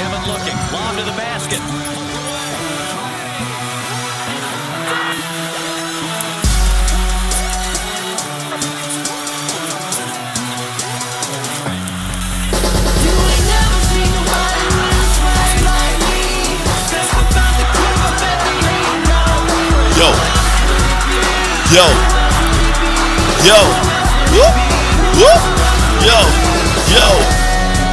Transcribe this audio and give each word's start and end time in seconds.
Kevin 0.00 0.26
looking. 0.32 0.56
Lob 0.72 0.96
to 0.96 1.02
the 1.02 1.12
basket. 1.12 1.60
Yo. 19.98 20.08
Yo. 21.76 21.86
Yo. 23.44 23.58
Whoop. 24.32 24.54
Whoop. 25.20 25.42
Yo. 26.06 26.18
Yo. 26.96 27.29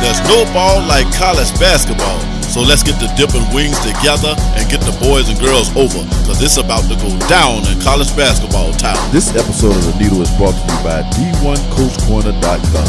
There's 0.08 0.24
no 0.24 0.48
ball 0.56 0.80
like 0.88 1.04
college 1.20 1.52
basketball. 1.60 2.16
So 2.48 2.64
let's 2.64 2.80
get 2.80 2.96
the 2.96 3.12
dipping 3.20 3.44
wings 3.52 3.76
together 3.84 4.40
and 4.56 4.64
get 4.72 4.80
the 4.88 4.96
boys 5.04 5.28
and 5.28 5.36
girls 5.36 5.68
over. 5.76 6.00
Cause 6.24 6.40
it's 6.40 6.56
about 6.56 6.88
to 6.88 6.96
go 6.96 7.12
down 7.28 7.68
in 7.68 7.76
college 7.84 8.08
basketball 8.16 8.72
town. 8.80 8.96
This 9.12 9.36
episode 9.36 9.76
of 9.76 9.84
The 9.84 10.00
Needle 10.00 10.24
is 10.24 10.32
brought 10.40 10.56
to 10.56 10.64
you 10.64 10.80
by 10.80 11.04
D1CoachCorner.com, 11.12 12.88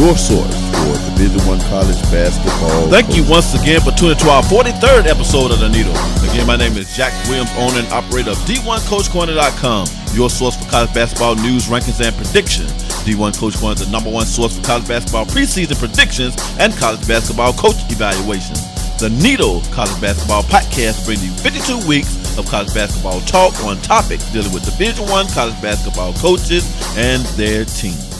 your 0.00 0.16
source 0.16 0.56
for 0.80 0.96
Division 1.12 1.44
One 1.44 1.60
college 1.68 2.00
basketball. 2.08 2.88
Thank 2.88 3.12
you 3.12 3.28
once 3.28 3.52
again 3.52 3.84
for 3.84 3.92
tuning 3.92 4.16
to 4.24 4.32
our 4.32 4.40
43rd 4.48 5.04
episode 5.04 5.52
of 5.52 5.60
The 5.60 5.68
Needle. 5.68 5.92
Again, 6.32 6.48
my 6.48 6.56
name 6.56 6.80
is 6.80 6.88
Jack 6.96 7.12
Williams, 7.28 7.52
owner 7.60 7.84
and 7.84 7.88
operator 7.92 8.32
of 8.32 8.40
D1CoachCorner.com, 8.48 10.16
your 10.16 10.32
source 10.32 10.56
for 10.56 10.64
college 10.72 10.96
basketball 10.96 11.36
news, 11.36 11.68
rankings, 11.68 12.00
and 12.00 12.16
predictions. 12.16 12.72
D1 13.04 13.38
Coach 13.38 13.58
Corner 13.58 13.74
is 13.74 13.84
the 13.84 13.92
number 13.92 14.08
one 14.10 14.24
source 14.24 14.56
for 14.56 14.64
college 14.64 14.88
basketball 14.88 15.26
preseason 15.26 15.78
predictions 15.78 16.34
and 16.58 16.72
college 16.74 17.06
basketball 17.06 17.52
coach 17.52 17.76
evaluations. 17.92 18.64
The 18.98 19.10
Needle 19.10 19.60
College 19.72 20.00
Basketball 20.00 20.42
Podcast 20.44 21.04
brings 21.04 21.22
you 21.24 21.30
52 21.32 21.86
weeks 21.86 22.38
of 22.38 22.46
college 22.46 22.72
basketball 22.72 23.20
talk 23.22 23.52
on 23.64 23.76
topics 23.82 24.24
dealing 24.32 24.52
with 24.52 24.64
Division 24.64 25.04
One 25.08 25.26
college 25.28 25.60
basketball 25.60 26.14
coaches 26.14 26.64
and 26.96 27.22
their 27.36 27.66
teams. 27.66 28.13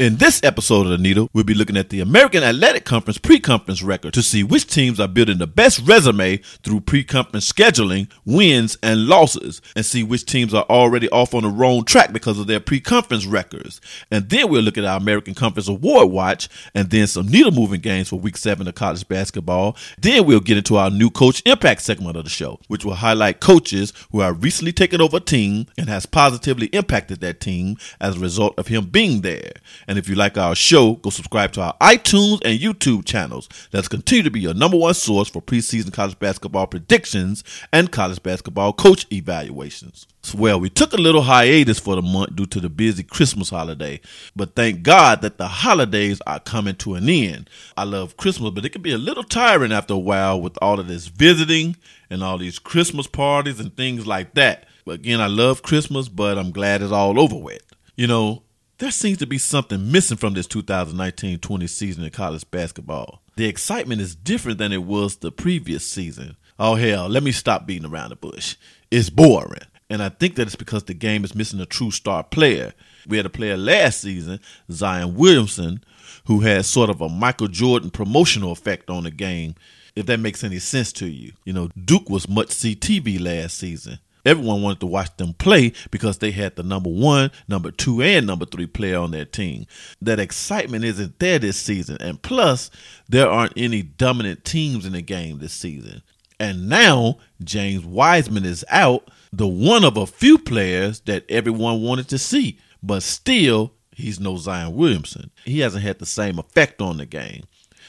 In 0.00 0.16
this 0.16 0.42
episode 0.42 0.86
of 0.86 0.88
The 0.88 0.98
Needle, 0.98 1.30
we'll 1.32 1.44
be 1.44 1.54
looking 1.54 1.76
at 1.76 1.88
the 1.88 2.00
American 2.00 2.42
Athletic 2.42 2.84
Conference 2.84 3.16
pre-conference 3.16 3.80
record 3.80 4.12
to 4.14 4.24
see 4.24 4.42
which 4.42 4.66
teams 4.66 4.98
are 4.98 5.06
building 5.06 5.38
the 5.38 5.46
best 5.46 5.86
resume 5.86 6.38
through 6.64 6.80
pre-conference 6.80 7.52
scheduling, 7.52 8.10
wins, 8.24 8.76
and 8.82 9.06
losses, 9.06 9.62
and 9.76 9.86
see 9.86 10.02
which 10.02 10.26
teams 10.26 10.52
are 10.52 10.66
already 10.68 11.08
off 11.10 11.32
on 11.32 11.44
the 11.44 11.48
wrong 11.48 11.84
track 11.84 12.12
because 12.12 12.40
of 12.40 12.48
their 12.48 12.58
pre-conference 12.58 13.24
records. 13.24 13.80
And 14.10 14.28
then 14.28 14.48
we'll 14.48 14.62
look 14.62 14.76
at 14.76 14.84
our 14.84 14.96
American 14.96 15.32
Conference 15.32 15.68
Award 15.68 16.10
Watch, 16.10 16.48
and 16.74 16.90
then 16.90 17.06
some 17.06 17.28
needle-moving 17.28 17.80
games 17.80 18.08
for 18.08 18.18
Week 18.18 18.36
7 18.36 18.66
of 18.66 18.74
college 18.74 19.06
basketball. 19.06 19.76
Then 19.96 20.26
we'll 20.26 20.40
get 20.40 20.58
into 20.58 20.74
our 20.76 20.90
new 20.90 21.08
Coach 21.08 21.40
Impact 21.46 21.80
segment 21.80 22.16
of 22.16 22.24
the 22.24 22.30
show, 22.30 22.58
which 22.66 22.84
will 22.84 22.94
highlight 22.94 23.38
coaches 23.38 23.92
who 24.10 24.22
have 24.22 24.42
recently 24.42 24.72
taken 24.72 25.00
over 25.00 25.18
a 25.18 25.20
team 25.20 25.68
and 25.78 25.88
has 25.88 26.04
positively 26.04 26.66
impacted 26.66 27.20
that 27.20 27.38
team 27.38 27.76
as 28.00 28.16
a 28.16 28.20
result 28.20 28.58
of 28.58 28.66
him 28.66 28.86
being 28.86 29.20
there. 29.20 29.52
And 29.86 29.98
if 29.98 30.08
you 30.08 30.14
like 30.14 30.38
our 30.38 30.54
show, 30.54 30.94
go 30.94 31.10
subscribe 31.10 31.52
to 31.52 31.62
our 31.62 31.76
iTunes 31.80 32.40
and 32.44 32.58
YouTube 32.58 33.04
channels. 33.04 33.48
Let's 33.72 33.88
continue 33.88 34.22
to 34.22 34.30
be 34.30 34.40
your 34.40 34.54
number 34.54 34.76
one 34.76 34.94
source 34.94 35.28
for 35.28 35.42
preseason 35.42 35.92
college 35.92 36.18
basketball 36.18 36.66
predictions 36.66 37.44
and 37.72 37.90
college 37.90 38.22
basketball 38.22 38.72
coach 38.72 39.06
evaluations. 39.12 40.06
Well, 40.32 40.58
we 40.58 40.70
took 40.70 40.94
a 40.94 40.96
little 40.96 41.22
hiatus 41.22 41.78
for 41.78 41.96
the 41.96 42.02
month 42.02 42.34
due 42.34 42.46
to 42.46 42.60
the 42.60 42.70
busy 42.70 43.02
Christmas 43.02 43.50
holiday, 43.50 44.00
but 44.34 44.54
thank 44.54 44.82
God 44.82 45.20
that 45.20 45.36
the 45.36 45.46
holidays 45.46 46.20
are 46.26 46.40
coming 46.40 46.76
to 46.76 46.94
an 46.94 47.08
end. 47.08 47.50
I 47.76 47.84
love 47.84 48.16
Christmas, 48.16 48.50
but 48.50 48.64
it 48.64 48.70
can 48.70 48.80
be 48.80 48.92
a 48.92 48.98
little 48.98 49.22
tiring 49.22 49.72
after 49.72 49.94
a 49.94 49.98
while 49.98 50.40
with 50.40 50.56
all 50.62 50.80
of 50.80 50.88
this 50.88 51.08
visiting 51.08 51.76
and 52.08 52.24
all 52.24 52.38
these 52.38 52.58
Christmas 52.58 53.06
parties 53.06 53.60
and 53.60 53.76
things 53.76 54.06
like 54.06 54.32
that. 54.34 54.66
But 54.86 54.96
again, 54.96 55.20
I 55.20 55.26
love 55.26 55.62
Christmas, 55.62 56.08
but 56.08 56.38
I'm 56.38 56.52
glad 56.52 56.80
it's 56.80 56.92
all 56.92 57.20
over 57.20 57.36
with. 57.36 57.62
You 57.96 58.06
know, 58.06 58.43
there 58.78 58.90
seems 58.90 59.18
to 59.18 59.26
be 59.26 59.38
something 59.38 59.90
missing 59.90 60.16
from 60.16 60.34
this 60.34 60.46
2019 60.46 61.38
20 61.38 61.66
season 61.66 62.04
in 62.04 62.10
college 62.10 62.48
basketball. 62.50 63.22
The 63.36 63.46
excitement 63.46 64.00
is 64.00 64.14
different 64.14 64.58
than 64.58 64.72
it 64.72 64.84
was 64.84 65.16
the 65.16 65.32
previous 65.32 65.86
season. 65.86 66.36
Oh, 66.58 66.76
hell, 66.76 67.08
let 67.08 67.22
me 67.22 67.32
stop 67.32 67.66
beating 67.66 67.88
around 67.90 68.10
the 68.10 68.16
bush. 68.16 68.56
It's 68.90 69.10
boring. 69.10 69.62
And 69.90 70.02
I 70.02 70.08
think 70.08 70.36
that 70.36 70.46
it's 70.46 70.56
because 70.56 70.84
the 70.84 70.94
game 70.94 71.24
is 71.24 71.34
missing 71.34 71.60
a 71.60 71.66
true 71.66 71.90
star 71.90 72.22
player. 72.22 72.72
We 73.06 73.16
had 73.16 73.26
a 73.26 73.30
player 73.30 73.56
last 73.56 74.00
season, 74.00 74.40
Zion 74.70 75.14
Williamson, 75.14 75.84
who 76.26 76.40
had 76.40 76.64
sort 76.64 76.90
of 76.90 77.00
a 77.00 77.08
Michael 77.08 77.48
Jordan 77.48 77.90
promotional 77.90 78.52
effect 78.52 78.88
on 78.88 79.04
the 79.04 79.10
game, 79.10 79.56
if 79.94 80.06
that 80.06 80.20
makes 80.20 80.42
any 80.42 80.58
sense 80.58 80.92
to 80.94 81.06
you. 81.06 81.32
You 81.44 81.52
know, 81.52 81.68
Duke 81.84 82.08
was 82.08 82.28
much 82.28 82.48
CTV 82.48 83.20
last 83.20 83.58
season. 83.58 83.98
Everyone 84.24 84.62
wanted 84.62 84.80
to 84.80 84.86
watch 84.86 85.16
them 85.16 85.34
play 85.34 85.72
because 85.90 86.18
they 86.18 86.30
had 86.30 86.56
the 86.56 86.62
number 86.62 86.90
one, 86.90 87.30
number 87.48 87.70
two, 87.70 88.02
and 88.02 88.26
number 88.26 88.46
three 88.46 88.66
player 88.66 88.98
on 88.98 89.10
their 89.10 89.24
team. 89.24 89.66
That 90.00 90.18
excitement 90.18 90.84
isn't 90.84 91.18
there 91.18 91.38
this 91.38 91.56
season. 91.56 91.98
And 92.00 92.20
plus, 92.22 92.70
there 93.08 93.28
aren't 93.28 93.52
any 93.56 93.82
dominant 93.82 94.44
teams 94.44 94.86
in 94.86 94.92
the 94.92 95.02
game 95.02 95.38
this 95.38 95.52
season. 95.52 96.02
And 96.40 96.68
now, 96.68 97.18
James 97.42 97.84
Wiseman 97.84 98.44
is 98.44 98.64
out, 98.68 99.10
the 99.32 99.46
one 99.46 99.84
of 99.84 99.96
a 99.96 100.06
few 100.06 100.38
players 100.38 101.00
that 101.00 101.24
everyone 101.30 101.82
wanted 101.82 102.08
to 102.08 102.18
see. 102.18 102.58
But 102.82 103.02
still, 103.02 103.72
he's 103.92 104.20
no 104.20 104.36
Zion 104.36 104.74
Williamson. 104.74 105.30
He 105.44 105.60
hasn't 105.60 105.84
had 105.84 105.98
the 105.98 106.06
same 106.06 106.38
effect 106.38 106.80
on 106.80 106.96
the 106.96 107.06
game. 107.06 107.44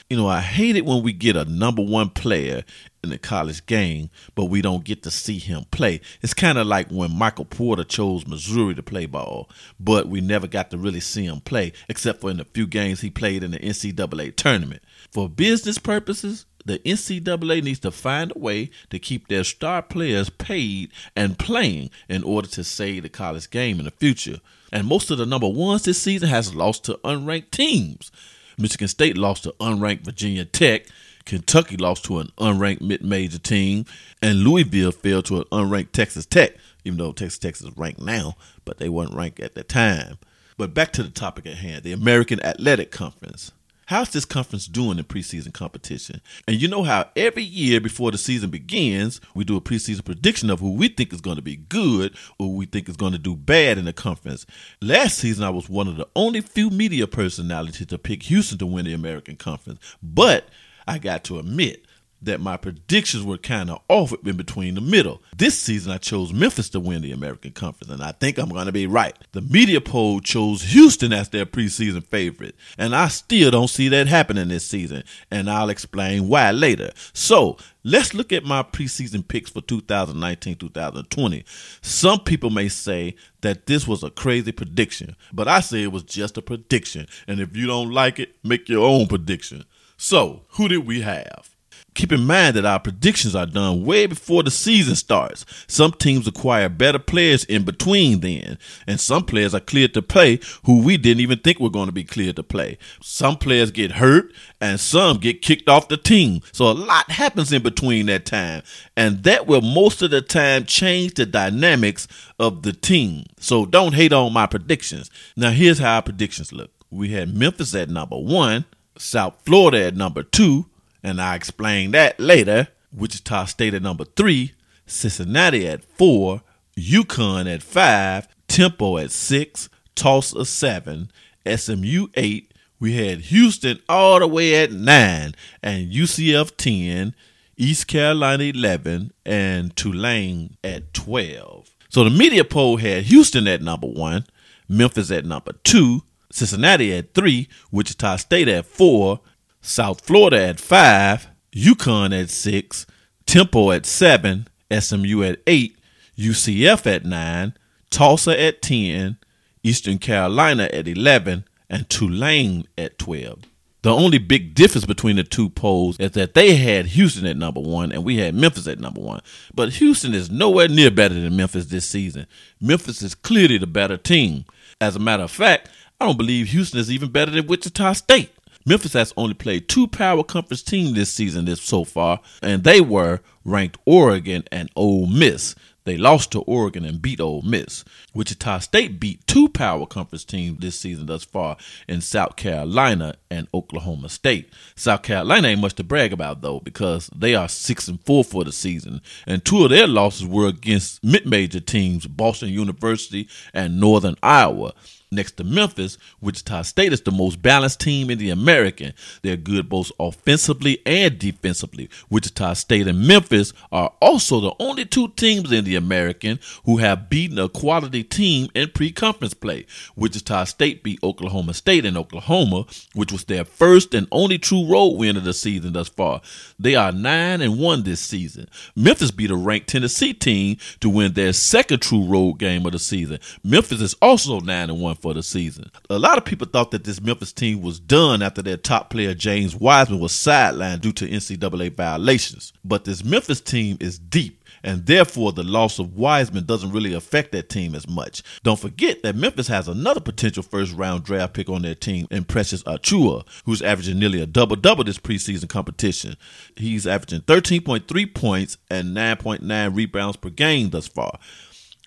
You 0.08 0.16
know, 0.16 0.28
I 0.28 0.40
hate 0.40 0.76
it 0.76 0.86
when 0.86 1.02
we 1.02 1.12
get 1.12 1.36
a 1.36 1.44
number 1.44 1.82
one 1.82 2.10
player 2.10 2.62
in 3.06 3.10
the 3.10 3.18
college 3.18 3.64
game, 3.66 4.10
but 4.34 4.46
we 4.46 4.60
don't 4.60 4.84
get 4.84 5.02
to 5.04 5.10
see 5.10 5.38
him 5.38 5.64
play. 5.70 6.00
It's 6.22 6.34
kind 6.34 6.58
of 6.58 6.66
like 6.66 6.88
when 6.90 7.16
Michael 7.16 7.44
Porter 7.44 7.84
chose 7.84 8.26
Missouri 8.26 8.74
to 8.74 8.82
play 8.82 9.06
ball, 9.06 9.48
but 9.80 10.08
we 10.08 10.20
never 10.20 10.46
got 10.46 10.70
to 10.70 10.78
really 10.78 11.00
see 11.00 11.24
him 11.24 11.40
play, 11.40 11.72
except 11.88 12.20
for 12.20 12.30
in 12.30 12.36
the 12.36 12.44
few 12.44 12.66
games 12.66 13.00
he 13.00 13.10
played 13.10 13.42
in 13.42 13.52
the 13.52 13.58
NCAA 13.58 14.36
tournament. 14.36 14.82
For 15.10 15.28
business 15.28 15.78
purposes, 15.78 16.46
the 16.64 16.80
NCAA 16.80 17.62
needs 17.62 17.78
to 17.80 17.92
find 17.92 18.32
a 18.34 18.38
way 18.38 18.70
to 18.90 18.98
keep 18.98 19.28
their 19.28 19.44
star 19.44 19.82
players 19.82 20.28
paid 20.28 20.90
and 21.14 21.38
playing 21.38 21.90
in 22.08 22.24
order 22.24 22.48
to 22.48 22.64
save 22.64 23.04
the 23.04 23.08
college 23.08 23.50
game 23.50 23.78
in 23.78 23.84
the 23.84 23.92
future. 23.92 24.40
And 24.72 24.88
most 24.88 25.10
of 25.12 25.18
the 25.18 25.26
number 25.26 25.48
ones 25.48 25.84
this 25.84 26.02
season 26.02 26.28
has 26.28 26.56
lost 26.56 26.84
to 26.86 26.98
unranked 27.04 27.52
teams. 27.52 28.10
Michigan 28.58 28.88
State 28.88 29.16
lost 29.16 29.44
to 29.44 29.54
unranked 29.60 30.04
Virginia 30.04 30.44
Tech. 30.44 30.86
Kentucky 31.26 31.76
lost 31.76 32.04
to 32.06 32.20
an 32.20 32.30
unranked 32.38 32.80
mid-major 32.80 33.38
team, 33.38 33.84
and 34.22 34.38
Louisville 34.38 34.92
fell 34.92 35.22
to 35.24 35.38
an 35.38 35.44
unranked 35.52 35.92
Texas 35.92 36.24
Tech, 36.24 36.54
even 36.84 36.98
though 36.98 37.12
Texas 37.12 37.38
Tech 37.38 37.54
is 37.54 37.76
ranked 37.76 38.00
now, 38.00 38.36
but 38.64 38.78
they 38.78 38.88
weren't 38.88 39.14
ranked 39.14 39.40
at 39.40 39.54
the 39.54 39.64
time. 39.64 40.18
But 40.56 40.72
back 40.72 40.92
to 40.94 41.02
the 41.02 41.10
topic 41.10 41.46
at 41.46 41.56
hand, 41.56 41.82
the 41.82 41.92
American 41.92 42.42
Athletic 42.42 42.90
Conference. 42.90 43.52
How's 43.86 44.10
this 44.10 44.24
conference 44.24 44.66
doing 44.66 44.98
in 44.98 45.04
preseason 45.04 45.52
competition? 45.52 46.20
And 46.48 46.60
you 46.60 46.66
know 46.66 46.82
how 46.82 47.08
every 47.14 47.44
year 47.44 47.80
before 47.80 48.10
the 48.10 48.18
season 48.18 48.50
begins, 48.50 49.20
we 49.32 49.44
do 49.44 49.56
a 49.56 49.60
preseason 49.60 50.04
prediction 50.04 50.50
of 50.50 50.58
who 50.58 50.72
we 50.72 50.88
think 50.88 51.12
is 51.12 51.20
going 51.20 51.36
to 51.36 51.42
be 51.42 51.54
good 51.54 52.12
or 52.36 52.48
who 52.48 52.56
we 52.56 52.66
think 52.66 52.88
is 52.88 52.96
going 52.96 53.12
to 53.12 53.18
do 53.18 53.36
bad 53.36 53.78
in 53.78 53.84
the 53.84 53.92
conference. 53.92 54.44
Last 54.82 55.18
season, 55.18 55.44
I 55.44 55.50
was 55.50 55.68
one 55.68 55.86
of 55.86 55.96
the 55.96 56.08
only 56.16 56.40
few 56.40 56.68
media 56.68 57.06
personalities 57.06 57.86
to 57.86 57.96
pick 57.96 58.24
Houston 58.24 58.58
to 58.58 58.66
win 58.66 58.86
the 58.86 58.92
American 58.92 59.36
Conference. 59.36 59.78
But 60.02 60.48
I 60.86 60.98
got 60.98 61.24
to 61.24 61.38
admit 61.38 61.86
that 62.22 62.40
my 62.40 62.56
predictions 62.56 63.24
were 63.24 63.38
kind 63.38 63.70
of 63.70 63.80
off 63.88 64.12
in 64.24 64.36
between 64.36 64.74
the 64.74 64.80
middle. 64.80 65.22
This 65.36 65.58
season, 65.58 65.92
I 65.92 65.98
chose 65.98 66.32
Memphis 66.32 66.70
to 66.70 66.80
win 66.80 67.02
the 67.02 67.12
American 67.12 67.52
Conference, 67.52 67.92
and 67.92 68.02
I 68.02 68.12
think 68.12 68.38
I'm 68.38 68.48
going 68.48 68.66
to 68.66 68.72
be 68.72 68.86
right. 68.86 69.16
The 69.32 69.42
media 69.42 69.80
poll 69.80 70.20
chose 70.20 70.62
Houston 70.62 71.12
as 71.12 71.28
their 71.28 71.46
preseason 71.46 72.04
favorite, 72.04 72.56
and 72.78 72.94
I 72.94 73.08
still 73.08 73.50
don't 73.50 73.68
see 73.68 73.88
that 73.88 74.06
happening 74.08 74.48
this 74.48 74.66
season, 74.66 75.04
and 75.30 75.50
I'll 75.50 75.70
explain 75.70 76.28
why 76.28 76.50
later. 76.50 76.90
So, 77.12 77.58
Let's 77.88 78.14
look 78.14 78.32
at 78.32 78.42
my 78.42 78.64
preseason 78.64 79.28
picks 79.28 79.48
for 79.48 79.60
2019 79.60 80.56
2020. 80.56 81.44
Some 81.82 82.18
people 82.18 82.50
may 82.50 82.68
say 82.68 83.14
that 83.42 83.66
this 83.66 83.86
was 83.86 84.02
a 84.02 84.10
crazy 84.10 84.50
prediction, 84.50 85.14
but 85.32 85.46
I 85.46 85.60
say 85.60 85.84
it 85.84 85.92
was 85.92 86.02
just 86.02 86.36
a 86.36 86.42
prediction. 86.42 87.06
And 87.28 87.38
if 87.38 87.56
you 87.56 87.68
don't 87.68 87.92
like 87.92 88.18
it, 88.18 88.34
make 88.42 88.68
your 88.68 88.84
own 88.84 89.06
prediction. 89.06 89.66
So, 89.96 90.42
who 90.50 90.68
did 90.68 90.86
we 90.86 91.00
have? 91.00 91.56
Keep 91.96 92.12
in 92.12 92.26
mind 92.26 92.56
that 92.56 92.66
our 92.66 92.78
predictions 92.78 93.34
are 93.34 93.46
done 93.46 93.82
way 93.86 94.04
before 94.04 94.42
the 94.42 94.50
season 94.50 94.94
starts. 94.94 95.46
Some 95.66 95.92
teams 95.92 96.28
acquire 96.28 96.68
better 96.68 96.98
players 96.98 97.44
in 97.44 97.64
between 97.64 98.20
then, 98.20 98.58
and 98.86 99.00
some 99.00 99.24
players 99.24 99.54
are 99.54 99.60
cleared 99.60 99.94
to 99.94 100.02
play 100.02 100.38
who 100.64 100.82
we 100.82 100.98
didn't 100.98 101.22
even 101.22 101.38
think 101.38 101.58
were 101.58 101.70
going 101.70 101.86
to 101.86 101.92
be 101.92 102.04
cleared 102.04 102.36
to 102.36 102.42
play. 102.42 102.76
Some 103.00 103.38
players 103.38 103.70
get 103.70 103.92
hurt, 103.92 104.30
and 104.60 104.78
some 104.78 105.16
get 105.16 105.40
kicked 105.40 105.70
off 105.70 105.88
the 105.88 105.96
team. 105.96 106.42
So 106.52 106.70
a 106.70 106.72
lot 106.74 107.10
happens 107.10 107.50
in 107.50 107.62
between 107.62 108.04
that 108.06 108.26
time, 108.26 108.62
and 108.94 109.22
that 109.22 109.46
will 109.46 109.62
most 109.62 110.02
of 110.02 110.10
the 110.10 110.20
time 110.20 110.66
change 110.66 111.14
the 111.14 111.24
dynamics 111.24 112.06
of 112.38 112.60
the 112.62 112.74
team. 112.74 113.24
So 113.38 113.64
don't 113.64 113.94
hate 113.94 114.12
on 114.12 114.34
my 114.34 114.44
predictions. 114.44 115.10
Now, 115.34 115.50
here's 115.50 115.78
how 115.78 115.94
our 115.94 116.02
predictions 116.02 116.52
look 116.52 116.72
we 116.90 117.08
had 117.10 117.34
Memphis 117.34 117.74
at 117.74 117.88
number 117.88 118.18
one, 118.18 118.64
South 118.98 119.42
Florida 119.44 119.86
at 119.86 119.96
number 119.96 120.22
two, 120.22 120.66
And 121.02 121.20
I 121.20 121.34
explain 121.36 121.92
that 121.92 122.18
later. 122.18 122.68
Wichita 122.92 123.44
State 123.46 123.74
at 123.74 123.82
number 123.82 124.04
three, 124.04 124.52
Cincinnati 124.86 125.68
at 125.68 125.84
four, 125.84 126.42
UConn 126.78 127.52
at 127.52 127.62
five, 127.62 128.26
Temple 128.48 128.98
at 128.98 129.10
six, 129.10 129.68
Tulsa 129.94 130.44
seven, 130.44 131.10
SMU 131.46 132.08
eight. 132.14 132.52
We 132.78 132.94
had 132.94 133.20
Houston 133.22 133.78
all 133.88 134.18
the 134.18 134.26
way 134.26 134.62
at 134.62 134.72
nine, 134.72 135.34
and 135.62 135.90
UCF 135.92 136.56
ten, 136.56 137.14
East 137.56 137.86
Carolina 137.86 138.44
eleven, 138.44 139.12
and 139.24 139.74
Tulane 139.76 140.56
at 140.62 140.92
twelve. 140.92 141.74
So 141.88 142.04
the 142.04 142.10
media 142.10 142.44
poll 142.44 142.76
had 142.78 143.04
Houston 143.04 143.46
at 143.48 143.62
number 143.62 143.86
one, 143.86 144.24
Memphis 144.68 145.10
at 145.10 145.24
number 145.24 145.52
two, 145.64 146.02
Cincinnati 146.36 146.94
at 146.94 147.14
three, 147.14 147.48
Wichita 147.72 148.16
State 148.16 148.48
at 148.48 148.66
four, 148.66 149.20
South 149.62 150.02
Florida 150.04 150.48
at 150.48 150.60
five, 150.60 151.28
UConn 151.54 152.18
at 152.20 152.28
six, 152.28 152.86
Temple 153.24 153.72
at 153.72 153.86
seven, 153.86 154.46
SMU 154.70 155.22
at 155.22 155.40
eight, 155.46 155.78
UCF 156.18 156.86
at 156.86 157.06
nine, 157.06 157.54
Tulsa 157.88 158.38
at 158.38 158.60
ten, 158.60 159.16
Eastern 159.62 159.96
Carolina 159.96 160.68
at 160.74 160.86
eleven, 160.86 161.46
and 161.70 161.88
Tulane 161.88 162.68
at 162.76 162.98
twelve. 162.98 163.44
The 163.80 163.94
only 163.94 164.18
big 164.18 164.54
difference 164.54 164.84
between 164.84 165.16
the 165.16 165.24
two 165.24 165.48
polls 165.48 165.96
is 165.98 166.10
that 166.10 166.34
they 166.34 166.56
had 166.56 166.86
Houston 166.86 167.24
at 167.24 167.36
number 167.36 167.60
one 167.60 167.92
and 167.92 168.04
we 168.04 168.16
had 168.16 168.34
Memphis 168.34 168.66
at 168.66 168.80
number 168.80 169.00
one. 169.00 169.20
But 169.54 169.74
Houston 169.74 170.12
is 170.12 170.28
nowhere 170.28 170.66
near 170.68 170.90
better 170.90 171.14
than 171.14 171.36
Memphis 171.36 171.66
this 171.66 171.86
season. 171.86 172.26
Memphis 172.60 173.00
is 173.00 173.14
clearly 173.14 173.58
the 173.58 173.66
better 173.66 173.96
team. 173.96 174.44
As 174.80 174.96
a 174.96 174.98
matter 174.98 175.22
of 175.22 175.30
fact, 175.30 175.70
I 175.98 176.04
don't 176.04 176.18
believe 176.18 176.48
Houston 176.48 176.78
is 176.78 176.90
even 176.90 177.10
better 177.10 177.30
than 177.30 177.46
Wichita 177.46 177.94
State. 177.94 178.30
Memphis 178.66 178.92
has 178.92 179.14
only 179.16 179.32
played 179.32 179.66
two 179.66 179.86
power 179.86 180.22
conference 180.22 180.62
teams 180.62 180.92
this 180.92 181.10
season 181.10 181.46
this 181.46 181.62
so 181.62 181.84
far, 181.84 182.20
and 182.42 182.64
they 182.64 182.82
were 182.82 183.20
ranked 183.44 183.78
Oregon 183.86 184.44
and 184.52 184.68
Ole 184.76 185.06
Miss. 185.06 185.54
They 185.84 185.96
lost 185.96 186.32
to 186.32 186.40
Oregon 186.42 186.84
and 186.84 187.00
beat 187.00 187.20
Ole 187.20 187.42
Miss. 187.42 187.84
Wichita 188.12 188.58
State 188.58 188.98
beat 189.00 189.24
two 189.26 189.48
power 189.48 189.86
conference 189.86 190.24
teams 190.24 190.58
this 190.58 190.78
season 190.78 191.06
thus 191.06 191.24
far 191.24 191.56
in 191.88 192.00
South 192.00 192.36
Carolina 192.36 193.14
and 193.30 193.46
Oklahoma 193.54 194.08
State. 194.08 194.52
South 194.74 195.02
Carolina 195.02 195.48
ain't 195.48 195.60
much 195.60 195.74
to 195.76 195.84
brag 195.84 196.12
about 196.12 196.42
though 196.42 196.60
because 196.60 197.08
they 197.14 197.36
are 197.36 197.48
six 197.48 197.86
and 197.88 198.04
four 198.04 198.22
for 198.24 198.44
the 198.44 198.52
season, 198.52 199.00
and 199.26 199.44
two 199.44 199.64
of 199.64 199.70
their 199.70 199.86
losses 199.86 200.26
were 200.26 200.48
against 200.48 201.02
mid-major 201.02 201.60
teams, 201.60 202.06
Boston 202.06 202.48
University 202.48 203.28
and 203.54 203.80
Northern 203.80 204.16
Iowa. 204.22 204.74
Next 205.12 205.36
to 205.36 205.44
Memphis, 205.44 205.98
Wichita 206.20 206.62
State 206.62 206.92
is 206.92 207.00
the 207.00 207.12
most 207.12 207.40
balanced 207.40 207.80
team 207.80 208.10
in 208.10 208.18
the 208.18 208.30
American. 208.30 208.92
They're 209.22 209.36
good 209.36 209.68
both 209.68 209.92
offensively 210.00 210.82
and 210.84 211.16
defensively. 211.16 211.88
Wichita 212.10 212.54
State 212.54 212.88
and 212.88 213.06
Memphis 213.06 213.52
are 213.70 213.92
also 214.00 214.40
the 214.40 214.54
only 214.58 214.84
two 214.84 215.08
teams 215.10 215.52
in 215.52 215.64
the 215.64 215.76
American 215.76 216.40
who 216.64 216.78
have 216.78 217.08
beaten 217.08 217.38
a 217.38 217.48
quality 217.48 218.02
team 218.02 218.48
in 218.52 218.70
pre-conference 218.70 219.32
play. 219.32 219.66
Wichita 219.94 220.42
State 220.42 220.82
beat 220.82 220.98
Oklahoma 221.04 221.54
State 221.54 221.84
in 221.84 221.96
Oklahoma, 221.96 222.66
which 222.94 223.12
was 223.12 223.24
their 223.24 223.44
first 223.44 223.94
and 223.94 224.08
only 224.10 224.38
true 224.38 224.66
road 224.66 224.96
win 224.96 225.16
of 225.16 225.22
the 225.22 225.32
season 225.32 225.72
thus 225.72 225.88
far. 225.88 226.20
They 226.58 226.74
are 226.74 226.90
9 226.90 227.40
and 227.40 227.60
1 227.60 227.82
this 227.84 228.00
season. 228.00 228.48
Memphis 228.74 229.12
beat 229.12 229.30
a 229.30 229.36
ranked 229.36 229.68
Tennessee 229.68 230.14
team 230.14 230.56
to 230.80 230.90
win 230.90 231.12
their 231.12 231.32
second 231.32 231.80
true 231.80 232.04
road 232.04 232.40
game 232.40 232.66
of 232.66 232.72
the 232.72 232.80
season. 232.80 233.20
Memphis 233.44 233.80
is 233.80 233.94
also 234.02 234.40
9 234.40 234.70
and 234.70 234.80
1 234.80 234.95
for 234.96 235.14
the 235.14 235.22
season. 235.22 235.70
A 235.90 235.98
lot 235.98 236.18
of 236.18 236.24
people 236.24 236.46
thought 236.46 236.70
that 236.72 236.84
this 236.84 237.00
Memphis 237.00 237.32
team 237.32 237.62
was 237.62 237.78
done 237.78 238.22
after 238.22 238.42
their 238.42 238.56
top 238.56 238.90
player 238.90 239.14
James 239.14 239.54
Wiseman 239.54 240.00
was 240.00 240.12
sidelined 240.12 240.80
due 240.80 240.92
to 240.92 241.08
NCAA 241.08 241.74
violations. 241.74 242.52
But 242.64 242.84
this 242.84 243.04
Memphis 243.04 243.40
team 243.40 243.76
is 243.80 243.98
deep 243.98 244.42
and 244.62 244.84
therefore 244.86 245.32
the 245.32 245.44
loss 245.44 245.78
of 245.78 245.96
Wiseman 245.96 246.44
doesn't 246.44 246.72
really 246.72 246.92
affect 246.92 247.32
that 247.32 247.48
team 247.48 247.74
as 247.74 247.88
much. 247.88 248.22
Don't 248.42 248.58
forget 248.58 249.02
that 249.02 249.14
Memphis 249.16 249.48
has 249.48 249.68
another 249.68 250.00
potential 250.00 250.42
first 250.42 250.74
round 250.74 251.04
draft 251.04 251.34
pick 251.34 251.48
on 251.48 251.62
their 251.62 251.74
team 251.74 252.06
in 252.10 252.24
Precious 252.24 252.62
Achiuwa, 252.64 253.24
who's 253.44 253.62
averaging 253.62 253.98
nearly 253.98 254.20
a 254.20 254.26
double 254.26 254.56
double 254.56 254.84
this 254.84 254.98
preseason 254.98 255.48
competition. 255.48 256.16
He's 256.56 256.86
averaging 256.86 257.20
13.3 257.22 258.14
points 258.14 258.58
and 258.68 258.96
9.9 258.96 259.76
rebounds 259.76 260.16
per 260.16 260.30
game 260.30 260.70
thus 260.70 260.88
far. 260.88 261.18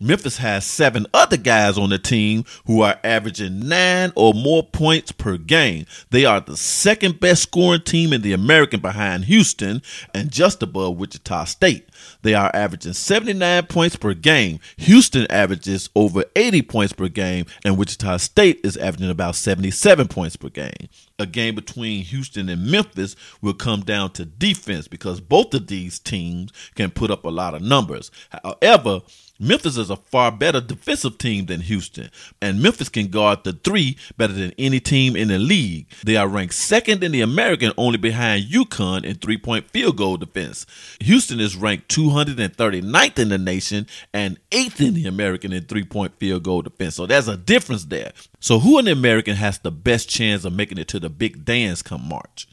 Memphis 0.01 0.37
has 0.37 0.65
seven 0.65 1.05
other 1.13 1.35
guys 1.35 1.77
on 1.77 1.89
the 1.89 1.99
team 1.99 2.45
who 2.65 2.81
are 2.81 2.97
averaging 3.03 3.67
nine 3.67 4.13
or 4.15 4.33
more 4.33 4.63
points 4.63 5.11
per 5.11 5.37
game. 5.37 5.85
They 6.09 6.23
are 6.23 6.39
the 6.39 6.55
second 6.55 7.19
best 7.19 7.43
scoring 7.43 7.81
team 7.81 8.13
in 8.13 8.21
the 8.21 8.31
American 8.31 8.79
behind 8.79 9.25
Houston 9.25 9.81
and 10.13 10.31
just 10.31 10.63
above 10.63 10.97
Wichita 10.97 11.43
State. 11.45 11.89
They 12.21 12.33
are 12.33 12.49
averaging 12.53 12.93
79 12.93 13.65
points 13.65 13.97
per 13.97 14.13
game. 14.13 14.59
Houston 14.77 15.27
averages 15.29 15.89
over 15.95 16.23
80 16.35 16.61
points 16.63 16.93
per 16.93 17.09
game, 17.09 17.45
and 17.65 17.77
Wichita 17.77 18.17
State 18.17 18.61
is 18.63 18.77
averaging 18.77 19.09
about 19.09 19.35
77 19.35 20.07
points 20.07 20.37
per 20.37 20.49
game. 20.49 20.89
A 21.17 21.25
game 21.25 21.55
between 21.55 22.05
Houston 22.05 22.47
and 22.47 22.71
Memphis 22.71 23.17
will 23.41 23.53
come 23.53 23.81
down 23.81 24.11
to 24.13 24.23
defense 24.23 24.87
because 24.87 25.19
both 25.19 25.53
of 25.53 25.67
these 25.67 25.99
teams 25.99 26.53
can 26.75 26.89
put 26.89 27.11
up 27.11 27.25
a 27.25 27.29
lot 27.29 27.53
of 27.53 27.61
numbers. 27.61 28.09
However, 28.29 29.01
Memphis 29.39 29.77
is 29.77 29.89
a 29.89 29.95
far 29.95 30.31
better 30.31 30.59
defensive 30.59 31.17
team 31.17 31.45
than 31.45 31.61
Houston, 31.61 32.09
and 32.41 32.61
Memphis 32.61 32.89
can 32.89 33.07
guard 33.07 33.43
the 33.43 33.53
three 33.53 33.97
better 34.17 34.33
than 34.33 34.51
any 34.57 34.81
team 34.81 35.15
in 35.15 35.29
the 35.29 35.39
league. 35.39 35.87
They 36.03 36.17
are 36.17 36.27
ranked 36.27 36.55
second 36.55 37.03
in 37.03 37.13
the 37.13 37.21
American, 37.21 37.71
only 37.77 37.97
behind 37.97 38.45
UConn 38.45 39.05
in 39.05 39.15
three 39.15 39.37
point 39.37 39.69
field 39.69 39.95
goal 39.95 40.17
defense. 40.17 40.65
Houston 40.99 41.39
is 41.39 41.55
ranked 41.55 41.87
239th 41.87 43.19
in 43.19 43.29
the 43.29 43.37
nation 43.37 43.87
and 44.13 44.37
eighth 44.51 44.81
in 44.81 44.93
the 44.93 45.05
American 45.05 45.53
in 45.53 45.63
three 45.63 45.85
point 45.85 46.19
field 46.19 46.43
goal 46.43 46.61
defense. 46.61 46.95
So 46.95 47.05
there's 47.05 47.29
a 47.29 47.37
difference 47.37 47.85
there. 47.85 48.11
So, 48.41 48.59
who 48.59 48.77
in 48.77 48.85
the 48.85 48.91
American 48.91 49.35
has 49.35 49.59
the 49.59 49.71
best 49.71 50.09
chance 50.09 50.43
of 50.45 50.53
making 50.53 50.77
it 50.77 50.87
to 50.89 50.99
the 50.99 51.09
big 51.09 51.45
dance 51.45 51.81
come 51.81 52.07
March? 52.07 52.47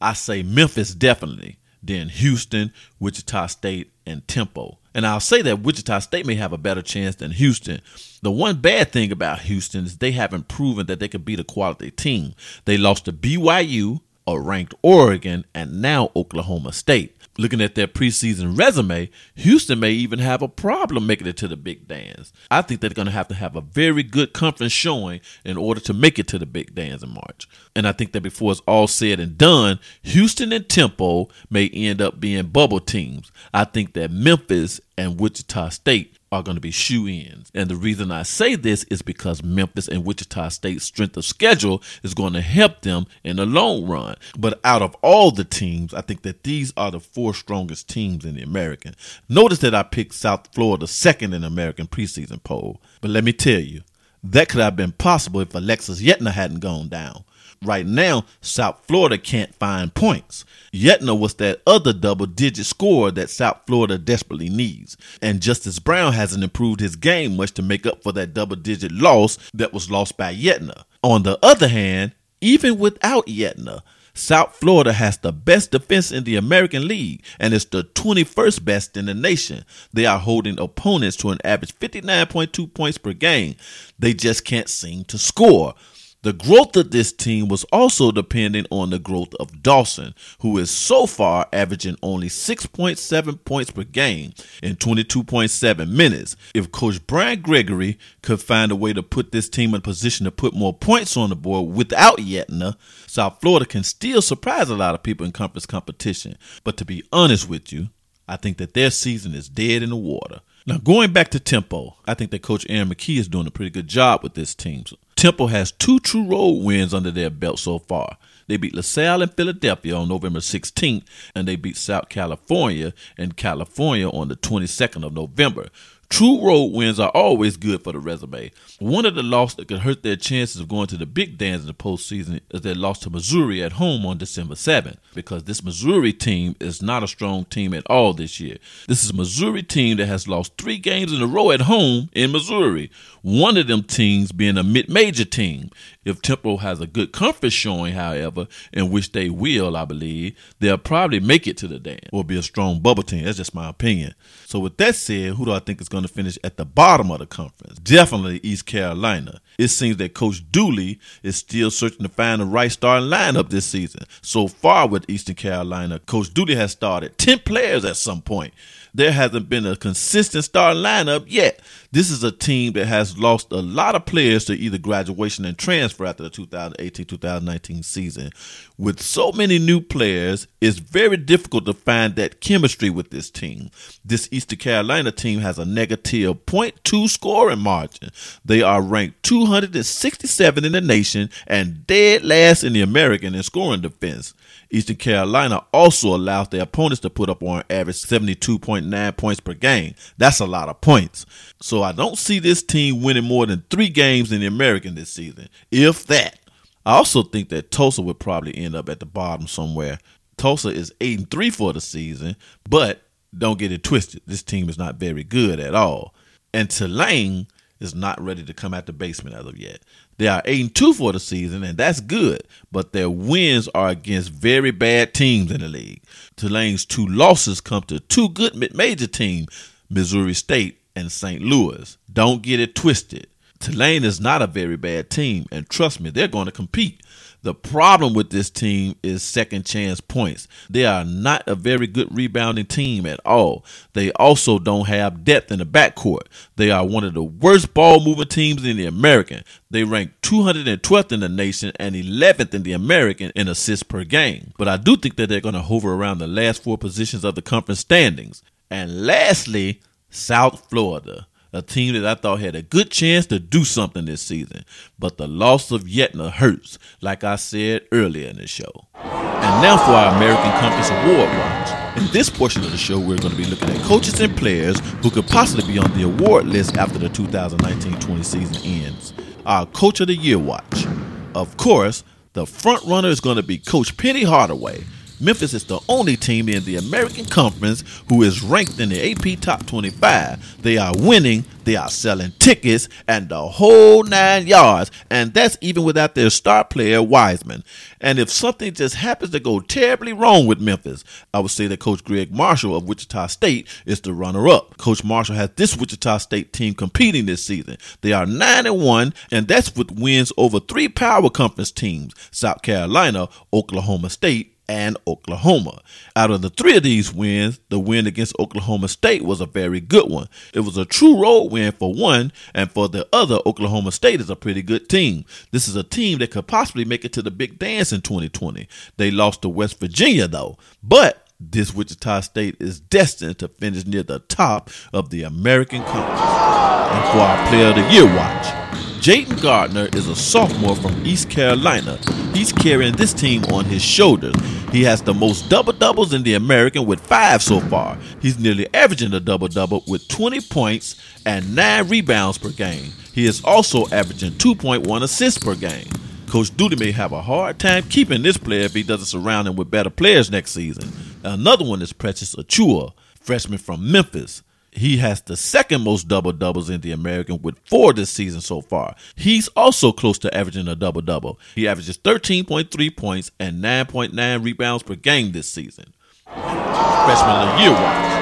I 0.00 0.14
say 0.14 0.42
Memphis 0.42 0.94
definitely, 0.94 1.58
then 1.82 2.08
Houston, 2.08 2.72
Wichita 2.98 3.46
State, 3.46 3.92
and 4.06 4.26
Temple. 4.26 4.80
And 4.94 5.06
I'll 5.06 5.20
say 5.20 5.42
that 5.42 5.60
Wichita 5.60 6.00
State 6.00 6.26
may 6.26 6.34
have 6.34 6.52
a 6.52 6.58
better 6.58 6.82
chance 6.82 7.16
than 7.16 7.30
Houston. 7.32 7.80
The 8.22 8.30
one 8.30 8.60
bad 8.60 8.92
thing 8.92 9.10
about 9.10 9.40
Houston 9.40 9.84
is 9.84 9.98
they 9.98 10.12
haven't 10.12 10.48
proven 10.48 10.86
that 10.86 11.00
they 11.00 11.08
could 11.08 11.24
beat 11.24 11.40
a 11.40 11.44
quality 11.44 11.90
team. 11.90 12.34
They 12.66 12.76
lost 12.76 13.06
to 13.06 13.12
BYU, 13.12 14.00
a 14.26 14.38
ranked 14.38 14.74
Oregon, 14.82 15.44
and 15.54 15.80
now 15.82 16.10
Oklahoma 16.14 16.72
State. 16.72 17.16
Looking 17.38 17.62
at 17.62 17.74
their 17.74 17.86
preseason 17.86 18.58
resume, 18.58 19.08
Houston 19.36 19.80
may 19.80 19.92
even 19.92 20.18
have 20.18 20.42
a 20.42 20.48
problem 20.48 21.06
making 21.06 21.26
it 21.26 21.38
to 21.38 21.48
the 21.48 21.56
big 21.56 21.88
dance. 21.88 22.30
I 22.50 22.60
think 22.60 22.80
they're 22.80 22.90
going 22.90 23.06
to 23.06 23.12
have 23.12 23.28
to 23.28 23.34
have 23.34 23.56
a 23.56 23.62
very 23.62 24.02
good 24.02 24.34
conference 24.34 24.72
showing 24.72 25.20
in 25.42 25.56
order 25.56 25.80
to 25.80 25.94
make 25.94 26.18
it 26.18 26.28
to 26.28 26.38
the 26.38 26.44
big 26.44 26.74
dance 26.74 27.02
in 27.02 27.08
March. 27.08 27.48
And 27.74 27.88
I 27.88 27.92
think 27.92 28.12
that 28.12 28.20
before 28.20 28.52
it's 28.52 28.60
all 28.66 28.86
said 28.86 29.18
and 29.18 29.38
done, 29.38 29.80
Houston 30.02 30.52
and 30.52 30.68
Temple 30.68 31.30
may 31.48 31.68
end 31.68 32.02
up 32.02 32.20
being 32.20 32.48
bubble 32.48 32.80
teams. 32.80 33.32
I 33.54 33.64
think 33.64 33.94
that 33.94 34.10
Memphis 34.10 34.78
and 34.98 35.18
Wichita 35.18 35.70
State 35.70 36.18
are 36.32 36.42
going 36.42 36.56
to 36.56 36.60
be 36.60 36.70
shoe 36.70 37.06
ins. 37.06 37.52
And 37.54 37.68
the 37.68 37.76
reason 37.76 38.10
I 38.10 38.22
say 38.22 38.56
this 38.56 38.84
is 38.84 39.02
because 39.02 39.42
Memphis 39.42 39.86
and 39.86 40.04
Wichita 40.04 40.48
State's 40.48 40.84
strength 40.84 41.16
of 41.16 41.24
schedule 41.24 41.82
is 42.02 42.14
going 42.14 42.32
to 42.32 42.40
help 42.40 42.80
them 42.80 43.06
in 43.22 43.36
the 43.36 43.46
long 43.46 43.86
run. 43.86 44.16
But 44.36 44.58
out 44.64 44.82
of 44.82 44.96
all 45.02 45.30
the 45.30 45.44
teams, 45.44 45.92
I 45.92 46.00
think 46.00 46.22
that 46.22 46.42
these 46.42 46.72
are 46.76 46.90
the 46.90 47.00
four 47.00 47.34
strongest 47.34 47.88
teams 47.88 48.24
in 48.24 48.34
the 48.34 48.42
American. 48.42 48.94
Notice 49.28 49.58
that 49.58 49.74
I 49.74 49.82
picked 49.82 50.14
South 50.14 50.48
Florida 50.54 50.86
second 50.86 51.34
in 51.34 51.42
the 51.42 51.46
American 51.46 51.86
preseason 51.86 52.42
poll. 52.42 52.80
But 53.00 53.10
let 53.10 53.24
me 53.24 53.32
tell 53.32 53.60
you, 53.60 53.82
that 54.24 54.48
could 54.48 54.60
have 54.60 54.76
been 54.76 54.92
possible 54.92 55.40
if 55.40 55.54
Alexis 55.54 56.00
Yetna 56.00 56.32
hadn't 56.32 56.60
gone 56.60 56.88
down. 56.88 57.24
Right 57.62 57.86
now, 57.86 58.24
South 58.40 58.84
Florida 58.88 59.18
can't 59.18 59.54
find 59.54 59.94
points. 59.94 60.44
Yetna 60.72 61.18
was 61.18 61.34
that 61.34 61.62
other 61.66 61.92
double 61.92 62.26
digit 62.26 62.66
scorer 62.66 63.12
that 63.12 63.30
South 63.30 63.60
Florida 63.66 63.98
desperately 63.98 64.48
needs. 64.48 64.96
And 65.20 65.40
Justice 65.40 65.78
Brown 65.78 66.12
hasn't 66.12 66.42
improved 66.42 66.80
his 66.80 66.96
game 66.96 67.36
much 67.36 67.52
to 67.52 67.62
make 67.62 67.86
up 67.86 68.02
for 68.02 68.12
that 68.12 68.34
double 68.34 68.56
digit 68.56 68.90
loss 68.90 69.38
that 69.54 69.72
was 69.72 69.90
lost 69.90 70.16
by 70.16 70.34
Yetna. 70.34 70.84
On 71.02 71.22
the 71.22 71.38
other 71.42 71.68
hand, 71.68 72.12
even 72.40 72.78
without 72.78 73.26
Yetna, 73.26 73.82
South 74.14 74.56
Florida 74.56 74.92
has 74.92 75.16
the 75.18 75.32
best 75.32 75.70
defense 75.70 76.12
in 76.12 76.24
the 76.24 76.36
American 76.36 76.86
League 76.86 77.22
and 77.38 77.54
is 77.54 77.64
the 77.64 77.84
21st 77.84 78.64
best 78.64 78.96
in 78.96 79.06
the 79.06 79.14
nation. 79.14 79.64
They 79.92 80.04
are 80.04 80.18
holding 80.18 80.60
opponents 80.60 81.16
to 81.18 81.30
an 81.30 81.38
average 81.44 81.74
59.2 81.78 82.74
points 82.74 82.98
per 82.98 83.14
game. 83.14 83.56
They 83.98 84.12
just 84.12 84.44
can't 84.44 84.68
seem 84.68 85.04
to 85.04 85.16
score. 85.16 85.74
The 86.22 86.32
growth 86.32 86.76
of 86.76 86.92
this 86.92 87.12
team 87.12 87.48
was 87.48 87.64
also 87.72 88.12
dependent 88.12 88.68
on 88.70 88.90
the 88.90 89.00
growth 89.00 89.34
of 89.40 89.60
Dawson, 89.60 90.14
who 90.38 90.56
is 90.56 90.70
so 90.70 91.04
far 91.04 91.48
averaging 91.52 91.96
only 92.00 92.28
6.7 92.28 93.44
points 93.44 93.72
per 93.72 93.82
game 93.82 94.32
in 94.62 94.76
22.7 94.76 95.88
minutes. 95.90 96.36
If 96.54 96.70
Coach 96.70 97.04
Brian 97.08 97.42
Gregory 97.42 97.98
could 98.22 98.40
find 98.40 98.70
a 98.70 98.76
way 98.76 98.92
to 98.92 99.02
put 99.02 99.32
this 99.32 99.48
team 99.48 99.70
in 99.70 99.76
a 99.76 99.80
position 99.80 100.22
to 100.22 100.30
put 100.30 100.54
more 100.54 100.72
points 100.72 101.16
on 101.16 101.30
the 101.30 101.34
board 101.34 101.74
without 101.74 102.18
Yetna, 102.18 102.76
South 103.08 103.40
Florida 103.40 103.66
can 103.66 103.82
still 103.82 104.22
surprise 104.22 104.70
a 104.70 104.76
lot 104.76 104.94
of 104.94 105.02
people 105.02 105.26
in 105.26 105.32
conference 105.32 105.66
competition. 105.66 106.38
But 106.62 106.76
to 106.76 106.84
be 106.84 107.02
honest 107.12 107.48
with 107.48 107.72
you, 107.72 107.88
I 108.28 108.36
think 108.36 108.58
that 108.58 108.74
their 108.74 108.92
season 108.92 109.34
is 109.34 109.48
dead 109.48 109.82
in 109.82 109.90
the 109.90 109.96
water. 109.96 110.40
Now, 110.64 110.78
going 110.78 111.12
back 111.12 111.30
to 111.30 111.40
Temple, 111.40 111.96
I 112.06 112.14
think 112.14 112.30
that 112.30 112.42
Coach 112.42 112.64
Aaron 112.68 112.88
McKie 112.88 113.18
is 113.18 113.26
doing 113.26 113.48
a 113.48 113.50
pretty 113.50 113.70
good 113.70 113.88
job 113.88 114.22
with 114.22 114.34
this 114.34 114.54
team. 114.54 114.84
Temple 115.22 115.46
has 115.46 115.70
two 115.70 116.00
true 116.00 116.24
road 116.24 116.64
wins 116.64 116.92
under 116.92 117.12
their 117.12 117.30
belt 117.30 117.60
so 117.60 117.78
far. 117.78 118.16
They 118.48 118.56
beat 118.56 118.74
LaSalle 118.74 119.22
and 119.22 119.32
Philadelphia 119.32 119.94
on 119.94 120.08
November 120.08 120.40
16th, 120.40 121.04
and 121.32 121.46
they 121.46 121.54
beat 121.54 121.76
South 121.76 122.08
California 122.08 122.92
and 123.16 123.36
California 123.36 124.08
on 124.10 124.26
the 124.26 124.34
22nd 124.34 125.06
of 125.06 125.12
November. 125.12 125.68
True 126.12 126.46
road 126.46 126.74
wins 126.74 127.00
are 127.00 127.08
always 127.08 127.56
good 127.56 127.82
for 127.82 127.92
the 127.92 127.98
resume. 127.98 128.50
One 128.78 129.06
of 129.06 129.14
the 129.14 129.22
losses 129.22 129.56
that 129.56 129.68
could 129.68 129.78
hurt 129.78 130.02
their 130.02 130.14
chances 130.14 130.60
of 130.60 130.68
going 130.68 130.88
to 130.88 130.98
the 130.98 131.06
big 131.06 131.38
dance 131.38 131.62
in 131.62 131.66
the 131.66 131.72
postseason 131.72 132.42
is 132.50 132.60
their 132.60 132.74
loss 132.74 132.98
to 133.00 133.10
Missouri 133.10 133.62
at 133.62 133.72
home 133.72 134.04
on 134.04 134.18
December 134.18 134.54
7th, 134.54 134.98
because 135.14 135.44
this 135.44 135.64
Missouri 135.64 136.12
team 136.12 136.54
is 136.60 136.82
not 136.82 137.02
a 137.02 137.08
strong 137.08 137.46
team 137.46 137.72
at 137.72 137.86
all 137.86 138.12
this 138.12 138.38
year. 138.40 138.58
This 138.86 139.02
is 139.02 139.08
a 139.08 139.14
Missouri 139.14 139.62
team 139.62 139.96
that 139.96 140.06
has 140.06 140.28
lost 140.28 140.58
three 140.58 140.76
games 140.76 141.14
in 141.14 141.22
a 141.22 141.26
row 141.26 141.50
at 141.50 141.62
home 141.62 142.10
in 142.12 142.30
Missouri. 142.30 142.90
One 143.22 143.56
of 143.56 143.66
them 143.66 143.82
teams 143.82 144.32
being 144.32 144.58
a 144.58 144.62
mid-major 144.62 145.24
team. 145.24 145.70
If 146.04 146.20
Temple 146.20 146.58
has 146.58 146.80
a 146.80 146.86
good 146.86 147.12
conference 147.12 147.54
showing, 147.54 147.94
however, 147.94 148.48
in 148.72 148.90
which 148.90 149.12
they 149.12 149.30
will, 149.30 149.76
I 149.76 149.84
believe, 149.86 150.36
they'll 150.58 150.76
probably 150.76 151.20
make 151.20 151.46
it 151.46 151.56
to 151.58 151.68
the 151.68 151.78
dance 151.78 152.08
or 152.12 152.24
be 152.24 152.36
a 152.36 152.42
strong 152.42 152.80
bubble 152.80 153.04
team. 153.04 153.24
That's 153.24 153.38
just 153.38 153.54
my 153.54 153.68
opinion. 153.68 154.14
So 154.46 154.58
with 154.58 154.76
that 154.78 154.96
said, 154.96 155.34
who 155.34 155.44
do 155.44 155.52
I 155.52 155.60
think 155.60 155.80
is 155.80 155.88
going 155.88 156.01
to 156.02 156.08
finish 156.08 156.38
at 156.44 156.56
the 156.56 156.64
bottom 156.64 157.10
of 157.10 157.18
the 157.18 157.26
conference? 157.26 157.78
Definitely 157.78 158.40
East 158.42 158.66
Carolina. 158.66 159.40
It 159.58 159.68
seems 159.68 159.96
that 159.98 160.14
Coach 160.14 160.50
Dooley 160.50 160.98
is 161.22 161.36
still 161.36 161.70
searching 161.70 162.02
to 162.02 162.08
find 162.08 162.40
the 162.40 162.46
right 162.46 162.70
starting 162.72 163.08
lineup 163.08 163.50
this 163.50 163.66
season. 163.66 164.04
So 164.20 164.48
far 164.48 164.88
with 164.88 165.08
Eastern 165.08 165.34
Carolina, 165.34 165.98
Coach 166.00 166.32
Dooley 166.32 166.54
has 166.54 166.72
started 166.72 167.18
10 167.18 167.40
players 167.40 167.84
at 167.84 167.96
some 167.96 168.22
point 168.22 168.54
there 168.94 169.12
hasn't 169.12 169.48
been 169.48 169.66
a 169.66 169.76
consistent 169.76 170.44
starting 170.44 170.82
lineup 170.82 171.24
yet. 171.26 171.60
This 171.92 172.10
is 172.10 172.24
a 172.24 172.32
team 172.32 172.72
that 172.72 172.86
has 172.86 173.18
lost 173.18 173.52
a 173.52 173.60
lot 173.60 173.94
of 173.94 174.06
players 174.06 174.46
to 174.46 174.54
either 174.54 174.78
graduation 174.78 175.44
and 175.44 175.58
transfer 175.58 176.06
after 176.06 176.22
the 176.22 176.30
2018-2019 176.30 177.84
season. 177.84 178.30
With 178.78 179.02
so 179.02 179.30
many 179.30 179.58
new 179.58 179.78
players, 179.82 180.46
it's 180.62 180.78
very 180.78 181.18
difficult 181.18 181.66
to 181.66 181.74
find 181.74 182.16
that 182.16 182.40
chemistry 182.40 182.88
with 182.88 183.10
this 183.10 183.28
team. 183.28 183.70
This 184.02 184.26
Eastern 184.32 184.58
Carolina 184.58 185.12
team 185.12 185.40
has 185.40 185.58
a 185.58 185.66
negative 185.66 186.46
0.2 186.46 187.10
scoring 187.10 187.58
margin. 187.58 188.08
They 188.42 188.62
are 188.62 188.80
ranked 188.80 189.22
267 189.24 190.64
in 190.64 190.72
the 190.72 190.80
nation 190.80 191.28
and 191.46 191.86
dead 191.86 192.24
last 192.24 192.64
in 192.64 192.72
the 192.72 192.80
American 192.80 193.34
in 193.34 193.42
scoring 193.42 193.82
defense. 193.82 194.32
Eastern 194.70 194.96
Carolina 194.96 195.62
also 195.70 196.16
allows 196.16 196.48
their 196.48 196.62
opponents 196.62 197.00
to 197.00 197.10
put 197.10 197.28
up 197.28 197.42
on 197.42 197.62
average 197.68 197.96
72.9 197.96 199.16
points 199.18 199.40
per 199.40 199.52
game. 199.52 199.94
That's 200.16 200.40
a 200.40 200.46
lot 200.46 200.70
of 200.70 200.80
points. 200.80 201.26
So 201.60 201.81
I 201.82 201.92
don't 201.92 202.18
see 202.18 202.38
this 202.38 202.62
team 202.62 203.02
winning 203.02 203.24
more 203.24 203.46
than 203.46 203.64
three 203.70 203.88
games 203.88 204.32
in 204.32 204.40
the 204.40 204.46
American 204.46 204.94
this 204.94 205.12
season, 205.12 205.48
if 205.70 206.06
that. 206.06 206.38
I 206.84 206.96
also 206.96 207.22
think 207.22 207.48
that 207.50 207.70
Tulsa 207.70 208.02
would 208.02 208.18
probably 208.18 208.56
end 208.56 208.74
up 208.74 208.88
at 208.88 208.98
the 208.98 209.06
bottom 209.06 209.46
somewhere. 209.46 209.98
Tulsa 210.36 210.70
is 210.70 210.92
8 211.00 211.18
and 211.18 211.30
3 211.30 211.50
for 211.50 211.72
the 211.72 211.80
season, 211.80 212.34
but 212.68 213.02
don't 213.36 213.58
get 213.58 213.70
it 213.70 213.84
twisted. 213.84 214.22
This 214.26 214.42
team 214.42 214.68
is 214.68 214.78
not 214.78 214.96
very 214.96 215.22
good 215.22 215.60
at 215.60 215.74
all. 215.74 216.14
And 216.52 216.68
Tulane 216.68 217.46
is 217.78 217.94
not 217.94 218.20
ready 218.20 218.42
to 218.44 218.52
come 218.52 218.74
out 218.74 218.86
the 218.86 218.92
basement 218.92 219.36
as 219.36 219.46
of 219.46 219.56
yet. 219.56 219.82
They 220.18 220.26
are 220.26 220.42
8 220.44 220.60
and 220.60 220.74
2 220.74 220.94
for 220.94 221.12
the 221.12 221.20
season, 221.20 221.62
and 221.62 221.78
that's 221.78 222.00
good, 222.00 222.42
but 222.70 222.92
their 222.92 223.10
wins 223.10 223.68
are 223.74 223.88
against 223.88 224.30
very 224.30 224.70
bad 224.72 225.14
teams 225.14 225.50
in 225.50 225.60
the 225.60 225.68
league. 225.68 226.02
Tulane's 226.36 226.84
two 226.84 227.06
losses 227.06 227.60
come 227.60 227.82
to 227.84 228.00
two 228.00 228.28
good 228.28 228.54
mid 228.54 228.74
major 228.74 229.06
teams, 229.06 229.48
Missouri 229.88 230.34
State 230.34 230.81
and 230.96 231.10
St. 231.10 231.42
Louis. 231.42 231.96
Don't 232.12 232.42
get 232.42 232.60
it 232.60 232.74
twisted. 232.74 233.26
Tulane 233.58 234.04
is 234.04 234.20
not 234.20 234.42
a 234.42 234.46
very 234.48 234.76
bad 234.76 235.08
team, 235.08 235.46
and 235.52 235.68
trust 235.68 236.00
me, 236.00 236.10
they're 236.10 236.26
going 236.26 236.46
to 236.46 236.52
compete. 236.52 237.00
The 237.42 237.54
problem 237.54 238.14
with 238.14 238.30
this 238.30 238.50
team 238.50 238.94
is 239.02 239.22
second 239.22 239.66
chance 239.66 240.00
points. 240.00 240.46
They 240.70 240.84
are 240.84 241.04
not 241.04 241.42
a 241.48 241.56
very 241.56 241.88
good 241.88 242.16
rebounding 242.16 242.66
team 242.66 243.04
at 243.04 243.18
all. 243.26 243.64
They 243.94 244.12
also 244.12 244.60
don't 244.60 244.86
have 244.86 245.24
depth 245.24 245.50
in 245.50 245.58
the 245.58 245.66
backcourt. 245.66 246.26
They 246.54 246.70
are 246.70 246.86
one 246.86 247.02
of 247.02 247.14
the 247.14 247.22
worst 247.22 247.74
ball 247.74 248.04
moving 248.04 248.28
teams 248.28 248.64
in 248.64 248.76
the 248.76 248.86
American. 248.86 249.42
They 249.70 249.82
rank 249.82 250.12
212th 250.22 251.10
in 251.10 251.20
the 251.20 251.28
nation 251.28 251.72
and 251.80 251.96
11th 251.96 252.54
in 252.54 252.62
the 252.62 252.72
American 252.72 253.32
in 253.34 253.48
assists 253.48 253.82
per 253.82 254.04
game. 254.04 254.52
But 254.56 254.68
I 254.68 254.76
do 254.76 254.96
think 254.96 255.16
that 255.16 255.28
they're 255.28 255.40
going 255.40 255.54
to 255.54 255.62
hover 255.62 255.94
around 255.94 256.18
the 256.18 256.28
last 256.28 256.62
four 256.62 256.78
positions 256.78 257.24
of 257.24 257.34
the 257.34 257.42
conference 257.42 257.80
standings. 257.80 258.44
And 258.70 259.04
lastly, 259.04 259.80
South 260.12 260.68
Florida 260.70 261.26
a 261.52 261.60
team 261.60 261.94
that 261.94 262.06
I 262.06 262.14
thought 262.14 262.40
had 262.40 262.54
a 262.54 262.62
good 262.62 262.90
chance 262.90 263.26
to 263.26 263.38
do 263.38 263.64
something 263.64 264.06
this 264.06 264.22
season. 264.22 264.64
But 264.98 265.18
the 265.18 265.28
loss 265.28 265.70
of 265.70 265.82
Yetna 265.82 266.32
hurts, 266.32 266.78
like 267.00 267.24
I 267.24 267.36
said 267.36 267.86
earlier 267.92 268.28
in 268.28 268.36
the 268.36 268.46
show. 268.46 268.86
And 268.94 269.62
now 269.62 269.76
for 269.76 269.92
our 269.92 270.14
American 270.16 270.50
Conference 270.60 270.88
Award 270.90 271.28
Watch. 271.28 271.98
In 271.98 272.10
this 272.10 272.30
portion 272.30 272.64
of 272.64 272.70
the 272.70 272.78
show, 272.78 272.98
we're 272.98 273.18
going 273.18 273.32
to 273.32 273.36
be 273.36 273.44
looking 273.44 273.68
at 273.68 273.82
coaches 273.82 274.18
and 274.20 274.34
players 274.34 274.78
who 275.02 275.10
could 275.10 275.26
possibly 275.26 275.70
be 275.70 275.78
on 275.78 275.92
the 275.92 276.04
award 276.04 276.46
list 276.46 276.78
after 276.78 276.98
the 276.98 277.08
2019-20 277.08 278.24
season 278.24 278.56
ends. 278.64 279.12
Our 279.44 279.66
Coach 279.66 280.00
of 280.00 280.06
the 280.06 280.14
Year 280.14 280.38
Watch. 280.38 280.86
Of 281.34 281.56
course, 281.58 282.02
the 282.32 282.46
front 282.46 282.82
runner 282.84 283.08
is 283.08 283.20
going 283.20 283.36
to 283.36 283.42
be 283.42 283.58
Coach 283.58 283.96
Penny 283.98 284.22
Hardaway 284.22 284.84
Memphis 285.22 285.54
is 285.54 285.62
the 285.64 285.78
only 285.88 286.16
team 286.16 286.48
in 286.48 286.64
the 286.64 286.74
American 286.74 287.24
Conference 287.24 287.84
who 288.08 288.24
is 288.24 288.42
ranked 288.42 288.80
in 288.80 288.88
the 288.88 289.12
AP 289.12 289.38
Top 289.40 289.64
25. 289.66 290.60
They 290.62 290.78
are 290.78 290.92
winning, 290.98 291.44
they 291.62 291.76
are 291.76 291.88
selling 291.88 292.32
tickets, 292.40 292.88
and 293.06 293.28
the 293.28 293.40
whole 293.40 294.02
nine 294.02 294.48
yards. 294.48 294.90
And 295.10 295.32
that's 295.32 295.56
even 295.60 295.84
without 295.84 296.16
their 296.16 296.28
star 296.28 296.64
player, 296.64 297.00
Wiseman. 297.00 297.62
And 298.00 298.18
if 298.18 298.30
something 298.30 298.74
just 298.74 298.96
happens 298.96 299.30
to 299.30 299.38
go 299.38 299.60
terribly 299.60 300.12
wrong 300.12 300.46
with 300.46 300.60
Memphis, 300.60 301.04
I 301.32 301.38
would 301.38 301.52
say 301.52 301.68
that 301.68 301.78
Coach 301.78 302.02
Gregg 302.02 302.34
Marshall 302.34 302.74
of 302.74 302.88
Wichita 302.88 303.28
State 303.28 303.68
is 303.86 304.00
the 304.00 304.12
runner 304.12 304.48
up. 304.48 304.76
Coach 304.76 305.04
Marshall 305.04 305.36
has 305.36 305.50
this 305.54 305.76
Wichita 305.76 306.18
State 306.18 306.52
team 306.52 306.74
competing 306.74 307.26
this 307.26 307.44
season. 307.44 307.76
They 308.00 308.12
are 308.12 308.26
9 308.26 308.66
and 308.66 308.82
1, 308.82 309.14
and 309.30 309.46
that's 309.46 309.76
with 309.76 309.92
wins 309.92 310.32
over 310.36 310.58
three 310.58 310.88
power 310.88 311.30
conference 311.30 311.70
teams 311.70 312.12
South 312.32 312.62
Carolina, 312.62 313.28
Oklahoma 313.52 314.10
State, 314.10 314.51
and 314.72 314.96
Oklahoma. 315.06 315.82
Out 316.16 316.30
of 316.30 316.40
the 316.40 316.48
three 316.48 316.78
of 316.78 316.82
these 316.82 317.12
wins, 317.12 317.60
the 317.68 317.78
win 317.78 318.06
against 318.06 318.34
Oklahoma 318.38 318.88
State 318.88 319.22
was 319.22 319.42
a 319.42 319.46
very 319.46 319.80
good 319.80 320.10
one. 320.10 320.28
It 320.54 320.60
was 320.60 320.78
a 320.78 320.86
true 320.86 321.20
road 321.20 321.52
win 321.52 321.72
for 321.72 321.92
one, 321.92 322.32
and 322.54 322.72
for 322.72 322.88
the 322.88 323.06
other, 323.12 323.38
Oklahoma 323.44 323.92
State 323.92 324.22
is 324.22 324.30
a 324.30 324.36
pretty 324.36 324.62
good 324.62 324.88
team. 324.88 325.26
This 325.50 325.68
is 325.68 325.76
a 325.76 325.82
team 325.82 326.20
that 326.20 326.30
could 326.30 326.46
possibly 326.46 326.86
make 326.86 327.04
it 327.04 327.12
to 327.12 327.22
the 327.22 327.30
big 327.30 327.58
dance 327.58 327.92
in 327.92 328.00
2020. 328.00 328.66
They 328.96 329.10
lost 329.10 329.42
to 329.42 329.50
West 329.50 329.78
Virginia, 329.78 330.26
though, 330.26 330.56
but 330.82 331.28
this 331.38 331.74
Wichita 331.74 332.20
State 332.20 332.56
is 332.58 332.80
destined 332.80 333.38
to 333.40 333.48
finish 333.48 333.84
near 333.84 334.02
the 334.02 334.20
top 334.20 334.70
of 334.94 335.10
the 335.10 335.22
American 335.22 335.82
Conference. 335.82 336.20
And 336.20 337.12
for 337.12 337.18
our 337.18 337.48
Player 337.48 337.68
of 337.68 337.74
the 337.74 337.92
Year 337.92 338.06
watch, 338.06 338.81
Jayden 339.02 339.42
Gardner 339.42 339.88
is 339.96 340.06
a 340.06 340.14
sophomore 340.14 340.76
from 340.76 341.04
East 341.04 341.28
Carolina. 341.28 341.98
He's 342.32 342.52
carrying 342.52 342.94
this 342.94 343.12
team 343.12 343.42
on 343.46 343.64
his 343.64 343.82
shoulders. 343.82 344.36
He 344.70 344.84
has 344.84 345.02
the 345.02 345.12
most 345.12 345.48
double 345.48 345.72
doubles 345.72 346.14
in 346.14 346.22
the 346.22 346.34
American 346.34 346.86
with 346.86 347.00
five 347.00 347.42
so 347.42 347.58
far. 347.58 347.98
He's 348.20 348.38
nearly 348.38 348.72
averaging 348.72 349.12
a 349.12 349.18
double 349.18 349.48
double 349.48 349.82
with 349.88 350.06
20 350.06 350.42
points 350.42 351.02
and 351.26 351.56
nine 351.56 351.88
rebounds 351.88 352.38
per 352.38 352.50
game. 352.50 352.92
He 353.12 353.26
is 353.26 353.42
also 353.44 353.88
averaging 353.88 354.34
2.1 354.34 355.02
assists 355.02 355.42
per 355.42 355.56
game. 355.56 355.88
Coach 356.28 356.56
Dooley 356.56 356.76
may 356.76 356.92
have 356.92 357.10
a 357.10 357.22
hard 357.22 357.58
time 357.58 357.82
keeping 357.88 358.22
this 358.22 358.36
player 358.36 358.62
if 358.62 358.72
he 358.72 358.84
doesn't 358.84 359.06
surround 359.06 359.48
him 359.48 359.56
with 359.56 359.68
better 359.68 359.90
players 359.90 360.30
next 360.30 360.52
season. 360.52 360.88
Another 361.24 361.64
one 361.64 361.82
is 361.82 361.92
Precious 361.92 362.36
Achiuwa, 362.36 362.92
freshman 363.20 363.58
from 363.58 363.90
Memphis. 363.90 364.44
He 364.72 364.96
has 364.96 365.20
the 365.20 365.36
second 365.36 365.82
most 365.82 366.08
double 366.08 366.32
doubles 366.32 366.70
in 366.70 366.80
the 366.80 366.92
American 366.92 367.42
with 367.42 367.58
four 367.66 367.92
this 367.92 368.08
season 368.08 368.40
so 368.40 368.62
far. 368.62 368.96
He's 369.14 369.48
also 369.48 369.92
close 369.92 370.18
to 370.20 370.34
averaging 370.34 370.66
a 370.66 370.74
double 370.74 371.02
double. 371.02 371.38
He 371.54 371.68
averages 371.68 371.98
13.3 371.98 372.96
points 372.96 373.30
and 373.38 373.62
9.9 373.62 374.42
rebounds 374.42 374.82
per 374.82 374.94
game 374.94 375.32
this 375.32 375.48
season. 375.48 375.92
Freshman 376.24 377.36
of 377.36 377.56
the 377.56 377.62
year 377.62 377.72
watch. 377.72 378.12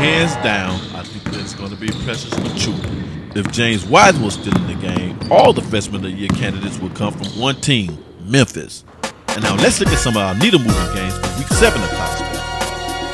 Hands 0.00 0.32
down, 0.42 0.80
I 0.96 1.04
think 1.04 1.24
this 1.24 1.46
is 1.46 1.54
going 1.54 1.70
to 1.70 1.76
be 1.76 1.88
Precious 2.04 2.30
Achiuwa. 2.30 3.36
If 3.36 3.52
James 3.52 3.84
Wiseman 3.86 4.24
was 4.24 4.34
still 4.34 4.56
in 4.56 4.66
the 4.66 4.74
game, 4.74 5.16
all 5.30 5.52
the 5.52 5.62
freshman 5.62 5.96
of 5.96 6.02
the 6.02 6.10
year 6.10 6.28
candidates 6.30 6.78
would 6.80 6.94
come 6.96 7.12
from 7.12 7.26
one 7.38 7.54
team, 7.60 7.96
Memphis. 8.24 8.82
And 9.28 9.44
now 9.44 9.54
let's 9.54 9.78
look 9.78 9.90
at 9.90 9.98
some 9.98 10.16
of 10.16 10.22
our 10.22 10.34
needle 10.34 10.58
moving 10.58 10.94
games 10.94 11.14
for 11.14 11.38
week 11.38 11.46
seven 11.48 11.80
of 11.80 11.90
college. 11.90 12.20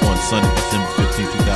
On 0.08 0.16
Sunday, 0.16 0.48
December 0.54 0.85
15, 0.85 0.85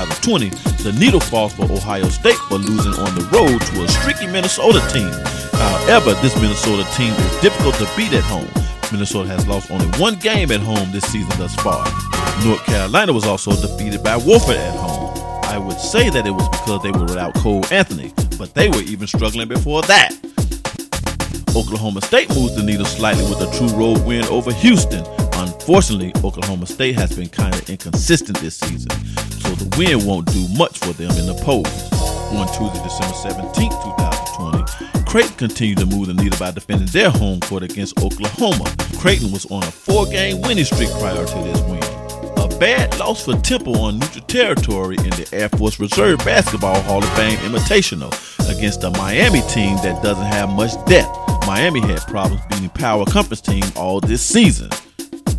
2020, 0.08 0.50
the 0.82 0.92
needle 0.98 1.20
falls 1.20 1.52
for 1.52 1.64
Ohio 1.64 2.08
State 2.08 2.38
for 2.48 2.56
losing 2.56 2.94
on 2.94 3.14
the 3.14 3.24
road 3.32 3.60
to 3.60 3.84
a 3.84 3.88
streaky 3.88 4.26
Minnesota 4.26 4.80
team. 4.92 5.12
However, 5.52 6.14
this 6.22 6.34
Minnesota 6.40 6.88
team 6.96 7.12
is 7.12 7.40
difficult 7.40 7.74
to 7.76 7.88
beat 7.96 8.12
at 8.12 8.24
home. 8.24 8.48
Minnesota 8.92 9.28
has 9.28 9.46
lost 9.46 9.70
only 9.70 9.86
one 9.98 10.16
game 10.16 10.50
at 10.50 10.60
home 10.60 10.90
this 10.90 11.04
season 11.10 11.30
thus 11.38 11.54
far. 11.56 11.84
North 12.44 12.64
Carolina 12.64 13.12
was 13.12 13.26
also 13.26 13.52
defeated 13.52 14.02
by 14.02 14.18
Wofford 14.18 14.56
at 14.56 14.74
home. 14.74 15.10
I 15.44 15.58
would 15.58 15.78
say 15.78 16.10
that 16.10 16.26
it 16.26 16.30
was 16.30 16.48
because 16.48 16.82
they 16.82 16.90
were 16.90 17.04
without 17.04 17.34
Cole 17.34 17.64
Anthony, 17.70 18.12
but 18.38 18.54
they 18.54 18.68
were 18.68 18.82
even 18.82 19.06
struggling 19.06 19.48
before 19.48 19.82
that. 19.82 20.14
Oklahoma 21.56 22.00
State 22.00 22.28
moves 22.30 22.54
the 22.54 22.62
needle 22.62 22.86
slightly 22.86 23.24
with 23.24 23.40
a 23.42 23.50
true 23.58 23.76
road 23.76 24.04
win 24.06 24.24
over 24.26 24.52
Houston. 24.52 25.04
Unfortunately, 25.60 26.10
Oklahoma 26.24 26.66
State 26.66 26.94
has 26.94 27.14
been 27.14 27.28
kind 27.28 27.54
of 27.54 27.68
inconsistent 27.68 28.40
this 28.40 28.56
season, 28.56 28.90
so 29.40 29.50
the 29.50 29.76
win 29.76 30.06
won't 30.06 30.26
do 30.32 30.48
much 30.56 30.78
for 30.78 30.94
them 30.94 31.10
in 31.10 31.26
the 31.26 31.34
polls. 31.44 31.68
On 32.32 32.46
Tuesday, 32.48 32.82
December 32.82 33.14
17, 33.14 33.70
2020, 33.70 35.04
Creighton 35.04 35.36
continued 35.36 35.78
to 35.78 35.86
move 35.86 36.06
the 36.06 36.14
needle 36.14 36.38
by 36.38 36.50
defending 36.50 36.88
their 36.88 37.10
home 37.10 37.40
court 37.40 37.62
against 37.62 38.02
Oklahoma. 38.02 38.64
Creighton 38.98 39.30
was 39.30 39.44
on 39.50 39.62
a 39.62 39.70
four 39.70 40.06
game 40.06 40.40
winning 40.40 40.64
streak 40.64 40.88
prior 40.92 41.26
to 41.26 41.38
this 41.44 41.60
win. 41.68 41.82
A 42.38 42.48
bad 42.58 42.98
loss 42.98 43.26
for 43.26 43.36
Temple 43.36 43.76
on 43.82 43.98
neutral 43.98 44.24
territory 44.24 44.96
in 44.96 45.10
the 45.10 45.28
Air 45.32 45.50
Force 45.50 45.78
Reserve 45.78 46.18
Basketball 46.24 46.80
Hall 46.82 47.04
of 47.04 47.12
Fame 47.14 47.38
Invitational 47.40 48.10
against 48.50 48.82
a 48.82 48.90
Miami 48.92 49.42
team 49.42 49.76
that 49.84 50.02
doesn't 50.02 50.24
have 50.24 50.48
much 50.48 50.72
depth. 50.86 51.14
Miami 51.46 51.80
had 51.80 52.00
problems 52.08 52.40
beating 52.48 52.70
power 52.70 53.04
conference 53.04 53.42
team 53.42 53.62
all 53.76 54.00
this 54.00 54.22
season. 54.22 54.70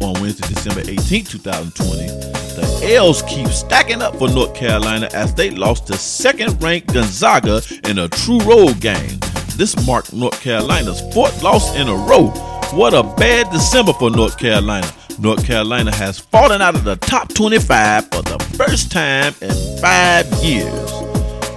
On 0.01 0.13
Wednesday, 0.19 0.47
December 0.47 0.81
18, 0.81 1.25
2020, 1.25 2.07
the 2.07 2.93
L's 2.95 3.21
keep 3.23 3.47
stacking 3.49 4.01
up 4.01 4.15
for 4.15 4.27
North 4.29 4.55
Carolina 4.55 5.07
as 5.13 5.33
they 5.35 5.51
lost 5.51 5.87
to 5.87 5.93
second-ranked 5.93 6.91
Gonzaga 6.91 7.61
in 7.87 7.99
a 7.99 8.09
true 8.09 8.39
road 8.39 8.79
game. 8.79 9.19
This 9.57 9.75
marked 9.85 10.11
North 10.11 10.41
Carolina's 10.41 11.01
fourth 11.13 11.43
loss 11.43 11.75
in 11.75 11.87
a 11.87 11.93
row. 11.93 12.29
What 12.71 12.95
a 12.95 13.03
bad 13.03 13.51
December 13.51 13.93
for 13.93 14.09
North 14.09 14.39
Carolina. 14.39 14.91
North 15.19 15.45
Carolina 15.45 15.93
has 15.93 16.17
fallen 16.17 16.63
out 16.63 16.73
of 16.73 16.83
the 16.83 16.95
top 16.95 17.31
25 17.33 18.05
for 18.05 18.23
the 18.23 18.39
first 18.57 18.91
time 18.91 19.35
in 19.41 19.51
five 19.79 20.25
years. 20.43 20.91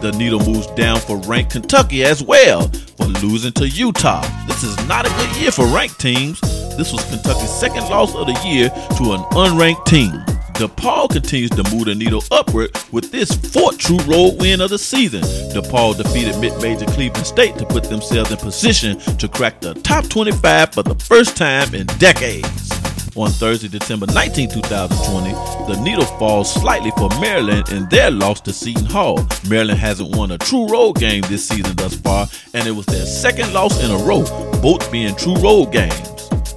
The 0.02 0.14
needle 0.18 0.40
moves 0.40 0.66
down 0.72 1.00
for 1.00 1.16
ranked 1.20 1.52
Kentucky 1.52 2.04
as 2.04 2.22
well 2.22 2.68
for 2.68 3.06
losing 3.24 3.52
to 3.52 3.66
Utah. 3.66 4.20
This 4.46 4.62
is 4.62 4.76
not 4.86 5.06
a 5.06 5.10
good 5.10 5.34
year 5.40 5.50
for 5.50 5.66
ranked 5.66 5.98
teams. 5.98 6.38
This 6.76 6.92
was 6.92 7.04
Kentucky's 7.04 7.50
second 7.50 7.88
loss 7.88 8.14
of 8.14 8.26
the 8.26 8.40
year 8.44 8.68
to 8.68 9.12
an 9.12 9.22
unranked 9.32 9.86
team. 9.86 10.12
DePaul 10.54 11.10
continues 11.10 11.50
to 11.50 11.64
move 11.74 11.86
the 11.86 11.94
needle 11.94 12.22
upward 12.30 12.70
with 12.92 13.10
this 13.10 13.32
fourth 13.32 13.78
true 13.78 13.98
road 14.06 14.40
win 14.40 14.60
of 14.60 14.70
the 14.70 14.78
season. 14.78 15.22
DePaul 15.52 15.96
defeated 15.96 16.38
mid-major 16.38 16.86
Cleveland 16.86 17.26
State 17.26 17.58
to 17.58 17.66
put 17.66 17.84
themselves 17.84 18.30
in 18.30 18.36
position 18.36 18.98
to 19.18 19.28
crack 19.28 19.60
the 19.60 19.74
top 19.74 20.08
25 20.08 20.72
for 20.72 20.82
the 20.82 20.94
first 20.94 21.36
time 21.36 21.74
in 21.74 21.86
decades. 21.98 22.70
On 23.16 23.30
Thursday, 23.30 23.68
December 23.68 24.06
19, 24.06 24.50
2020, 24.50 25.32
the 25.72 25.80
needle 25.82 26.04
falls 26.04 26.52
slightly 26.52 26.90
for 26.92 27.08
Maryland 27.20 27.68
in 27.70 27.88
their 27.88 28.10
loss 28.10 28.40
to 28.40 28.52
Seton 28.52 28.86
Hall. 28.86 29.24
Maryland 29.48 29.78
hasn't 29.78 30.16
won 30.16 30.32
a 30.32 30.38
true 30.38 30.66
road 30.66 30.94
game 30.94 31.22
this 31.28 31.46
season 31.46 31.76
thus 31.76 31.94
far, 31.94 32.26
and 32.54 32.66
it 32.66 32.72
was 32.72 32.86
their 32.86 33.06
second 33.06 33.52
loss 33.52 33.80
in 33.84 33.90
a 33.92 33.96
row, 33.98 34.24
both 34.60 34.90
being 34.90 35.14
true 35.14 35.36
road 35.36 35.72
games. 35.72 36.13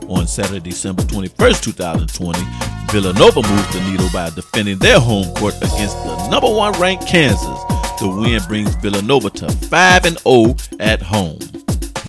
On 0.07 0.25
Saturday, 0.25 0.61
December 0.61 1.03
21st, 1.03 1.61
2020, 1.63 2.39
Villanova 2.91 3.41
moves 3.41 3.73
the 3.73 3.81
needle 3.91 4.07
by 4.13 4.29
defending 4.29 4.77
their 4.77 4.99
home 4.99 5.33
court 5.35 5.55
against 5.57 5.97
the 6.03 6.29
number 6.29 6.49
one 6.49 6.71
ranked 6.79 7.05
Kansas. 7.05 7.59
The 7.99 8.07
win 8.07 8.41
brings 8.47 8.73
Villanova 8.75 9.29
to 9.31 9.49
5 9.49 10.03
0 10.19 10.55
at 10.79 11.01
home. 11.01 11.39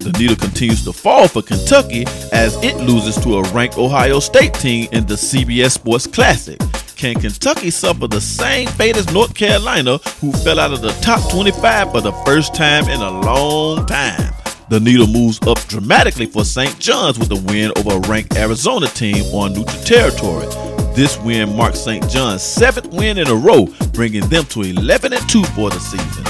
The 0.00 0.14
needle 0.16 0.36
continues 0.36 0.84
to 0.84 0.92
fall 0.92 1.26
for 1.26 1.42
Kentucky 1.42 2.04
as 2.32 2.54
it 2.62 2.76
loses 2.76 3.16
to 3.24 3.38
a 3.38 3.42
ranked 3.52 3.76
Ohio 3.76 4.20
State 4.20 4.54
team 4.54 4.88
in 4.92 5.06
the 5.06 5.14
CBS 5.14 5.72
Sports 5.72 6.06
Classic. 6.06 6.60
Can 6.94 7.18
Kentucky 7.18 7.70
suffer 7.70 8.06
the 8.06 8.20
same 8.20 8.68
fate 8.68 8.96
as 8.96 9.12
North 9.12 9.34
Carolina, 9.34 9.98
who 10.20 10.32
fell 10.32 10.60
out 10.60 10.72
of 10.72 10.82
the 10.82 10.92
top 11.00 11.30
25 11.32 11.90
for 11.90 12.00
the 12.00 12.12
first 12.24 12.54
time 12.54 12.84
in 12.88 13.00
a 13.00 13.10
long 13.10 13.86
time? 13.86 14.37
The 14.70 14.80
needle 14.80 15.06
moves 15.06 15.40
up 15.46 15.58
dramatically 15.66 16.26
for 16.26 16.44
St. 16.44 16.78
John's 16.78 17.18
with 17.18 17.30
a 17.32 17.36
win 17.50 17.72
over 17.78 17.96
a 17.96 18.00
ranked 18.00 18.36
Arizona 18.36 18.86
team 18.88 19.24
on 19.34 19.54
neutral 19.54 19.82
territory. 19.82 20.46
This 20.94 21.18
win 21.20 21.56
marks 21.56 21.80
St. 21.80 22.06
John's 22.10 22.42
seventh 22.42 22.92
win 22.92 23.16
in 23.16 23.28
a 23.28 23.34
row, 23.34 23.66
bringing 23.94 24.28
them 24.28 24.44
to 24.46 24.60
11 24.60 25.14
and 25.14 25.28
2 25.30 25.42
for 25.44 25.70
the 25.70 25.78
season. 25.78 26.24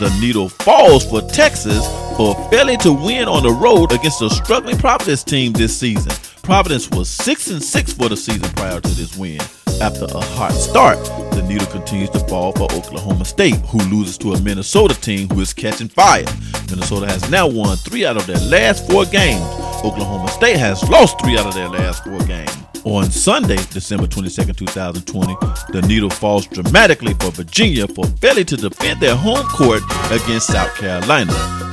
The 0.00 0.08
needle 0.22 0.48
falls 0.48 1.04
for 1.04 1.20
Texas 1.20 1.86
for 2.16 2.34
failing 2.50 2.78
to 2.78 2.94
win 2.94 3.28
on 3.28 3.42
the 3.42 3.52
road 3.52 3.92
against 3.92 4.22
a 4.22 4.30
struggling 4.30 4.78
Providence 4.78 5.22
team 5.22 5.52
this 5.52 5.76
season. 5.76 6.12
Providence 6.42 6.88
was 6.90 7.10
6 7.10 7.50
and 7.50 7.62
6 7.62 7.92
for 7.92 8.08
the 8.08 8.16
season 8.16 8.48
prior 8.54 8.80
to 8.80 8.88
this 8.88 9.14
win. 9.18 9.38
After 9.82 10.04
a 10.04 10.20
hot 10.20 10.52
start, 10.52 10.96
the 11.34 11.44
needle 11.48 11.66
continues 11.66 12.08
to 12.10 12.20
fall 12.28 12.52
for 12.52 12.72
Oklahoma 12.72 13.24
State, 13.24 13.56
who 13.66 13.78
loses 13.90 14.16
to 14.18 14.32
a 14.32 14.40
Minnesota 14.40 14.94
team 15.00 15.28
who 15.28 15.40
is 15.40 15.52
catching 15.52 15.88
fire. 15.88 16.24
Minnesota 16.70 17.06
has 17.06 17.28
now 17.30 17.48
won 17.48 17.76
three 17.78 18.06
out 18.06 18.16
of 18.16 18.24
their 18.28 18.38
last 18.46 18.88
four 18.88 19.04
games. 19.06 19.42
Oklahoma 19.82 20.28
State 20.28 20.56
has 20.56 20.88
lost 20.88 21.20
three 21.20 21.36
out 21.36 21.46
of 21.46 21.54
their 21.54 21.68
last 21.68 22.04
four 22.04 22.20
games. 22.20 22.56
On 22.84 23.10
Sunday, 23.10 23.56
December 23.72 24.06
22, 24.06 24.52
2020, 24.52 25.34
the 25.72 25.84
needle 25.88 26.10
falls 26.10 26.46
dramatically 26.46 27.14
for 27.14 27.32
Virginia 27.32 27.88
for 27.88 28.06
failing 28.22 28.46
to 28.46 28.56
defend 28.56 29.00
their 29.00 29.16
home 29.16 29.44
court 29.48 29.82
against 30.12 30.46
South 30.46 30.72
Carolina. 30.76 31.32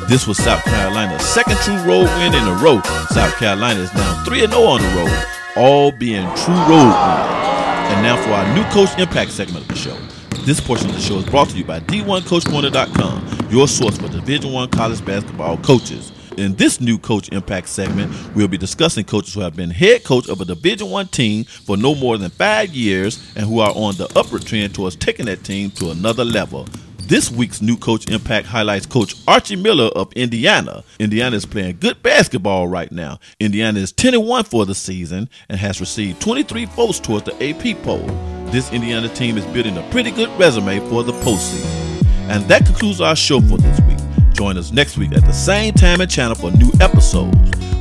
This 0.09 0.25
was 0.25 0.39
South 0.39 0.63
Carolina's 0.63 1.21
second 1.21 1.57
true 1.57 1.77
road 1.83 2.05
win 2.17 2.33
in 2.33 2.47
a 2.47 2.55
row. 2.55 2.81
South 3.11 3.37
Carolina 3.37 3.81
is 3.81 3.93
now 3.93 4.23
3 4.23 4.47
0 4.47 4.63
on 4.63 4.81
the 4.81 4.87
road, 4.97 5.27
all 5.55 5.91
being 5.91 6.25
true 6.35 6.55
road 6.65 6.89
wins. 6.89 7.48
And 7.89 8.03
now 8.03 8.15
for 8.23 8.31
our 8.31 8.55
new 8.55 8.63
Coach 8.71 8.97
Impact 8.99 9.31
segment 9.31 9.63
of 9.63 9.67
the 9.67 9.75
show. 9.75 9.97
This 10.45 10.59
portion 10.59 10.89
of 10.89 10.95
the 10.95 11.01
show 11.01 11.17
is 11.17 11.25
brought 11.25 11.49
to 11.49 11.57
you 11.57 11.65
by 11.65 11.79
D1CoachCorner.com, 11.81 13.49
your 13.51 13.67
source 13.67 13.97
for 13.97 14.07
Division 14.07 14.53
One 14.53 14.69
college 14.69 15.03
basketball 15.03 15.57
coaches. 15.57 16.11
In 16.37 16.55
this 16.55 16.79
new 16.79 16.97
Coach 16.97 17.29
Impact 17.29 17.67
segment, 17.67 18.11
we'll 18.33 18.47
be 18.47 18.57
discussing 18.57 19.03
coaches 19.03 19.33
who 19.33 19.41
have 19.41 19.55
been 19.55 19.69
head 19.69 20.05
coach 20.05 20.29
of 20.29 20.39
a 20.39 20.45
Division 20.45 20.89
One 20.89 21.07
team 21.07 21.43
for 21.43 21.75
no 21.75 21.93
more 21.95 22.17
than 22.17 22.29
five 22.29 22.69
years 22.69 23.33
and 23.35 23.45
who 23.45 23.59
are 23.59 23.73
on 23.75 23.95
the 23.95 24.09
upward 24.15 24.45
trend 24.45 24.73
towards 24.73 24.95
taking 24.95 25.25
that 25.25 25.43
team 25.43 25.69
to 25.71 25.91
another 25.91 26.23
level. 26.23 26.65
This 27.09 27.31
week's 27.31 27.59
new 27.59 27.75
Coach 27.75 28.07
Impact 28.07 28.45
highlights 28.45 28.85
Coach 28.85 29.15
Archie 29.27 29.55
Miller 29.55 29.87
of 29.95 30.13
Indiana. 30.13 30.83
Indiana 30.99 31.35
is 31.37 31.43
playing 31.43 31.77
good 31.79 32.03
basketball 32.03 32.67
right 32.67 32.91
now. 32.91 33.19
Indiana 33.39 33.79
is 33.79 33.91
10 33.91 34.23
1 34.23 34.43
for 34.43 34.63
the 34.67 34.75
season 34.75 35.27
and 35.49 35.57
has 35.57 35.79
received 35.79 36.21
23 36.21 36.65
votes 36.65 36.99
towards 36.99 37.25
the 37.25 37.33
AP 37.43 37.81
poll. 37.81 38.05
This 38.51 38.71
Indiana 38.71 39.09
team 39.09 39.39
is 39.39 39.45
building 39.47 39.75
a 39.79 39.89
pretty 39.89 40.11
good 40.11 40.29
resume 40.39 40.87
for 40.87 41.01
the 41.01 41.13
postseason. 41.13 42.05
And 42.29 42.43
that 42.43 42.67
concludes 42.67 43.01
our 43.01 43.15
show 43.15 43.41
for 43.41 43.57
this 43.57 43.79
week. 43.87 43.97
Join 44.33 44.55
us 44.55 44.71
next 44.71 44.95
week 44.95 45.11
at 45.13 45.25
the 45.25 45.33
same 45.33 45.73
time 45.73 46.01
and 46.01 46.11
channel 46.11 46.35
for 46.35 46.51
new 46.51 46.69
episodes. 46.79 47.35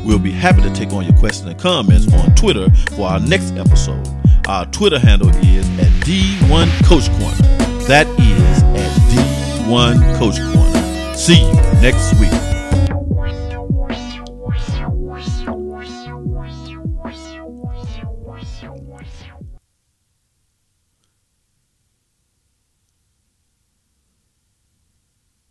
We'll 0.06 0.18
be 0.18 0.32
happy 0.32 0.62
to 0.62 0.72
take 0.74 0.94
on 0.94 1.04
your 1.04 1.18
questions 1.18 1.50
and 1.50 1.60
comments 1.60 2.10
on 2.14 2.34
Twitter 2.34 2.70
for 2.96 3.06
our 3.06 3.20
next 3.20 3.52
episode. 3.58 4.08
Our 4.48 4.64
Twitter 4.70 4.98
handle 4.98 5.28
is 5.28 5.68
at 5.78 5.92
D1 6.06 6.86
Coach 6.86 7.10
Corner. 7.18 7.58
That 7.88 8.06
is 8.18 8.87
D1 9.68 10.16
Coach 10.16 10.38
Corner. 10.54 11.14
See 11.14 11.42
you 11.44 11.52
next 11.82 12.18
week. 12.18 12.57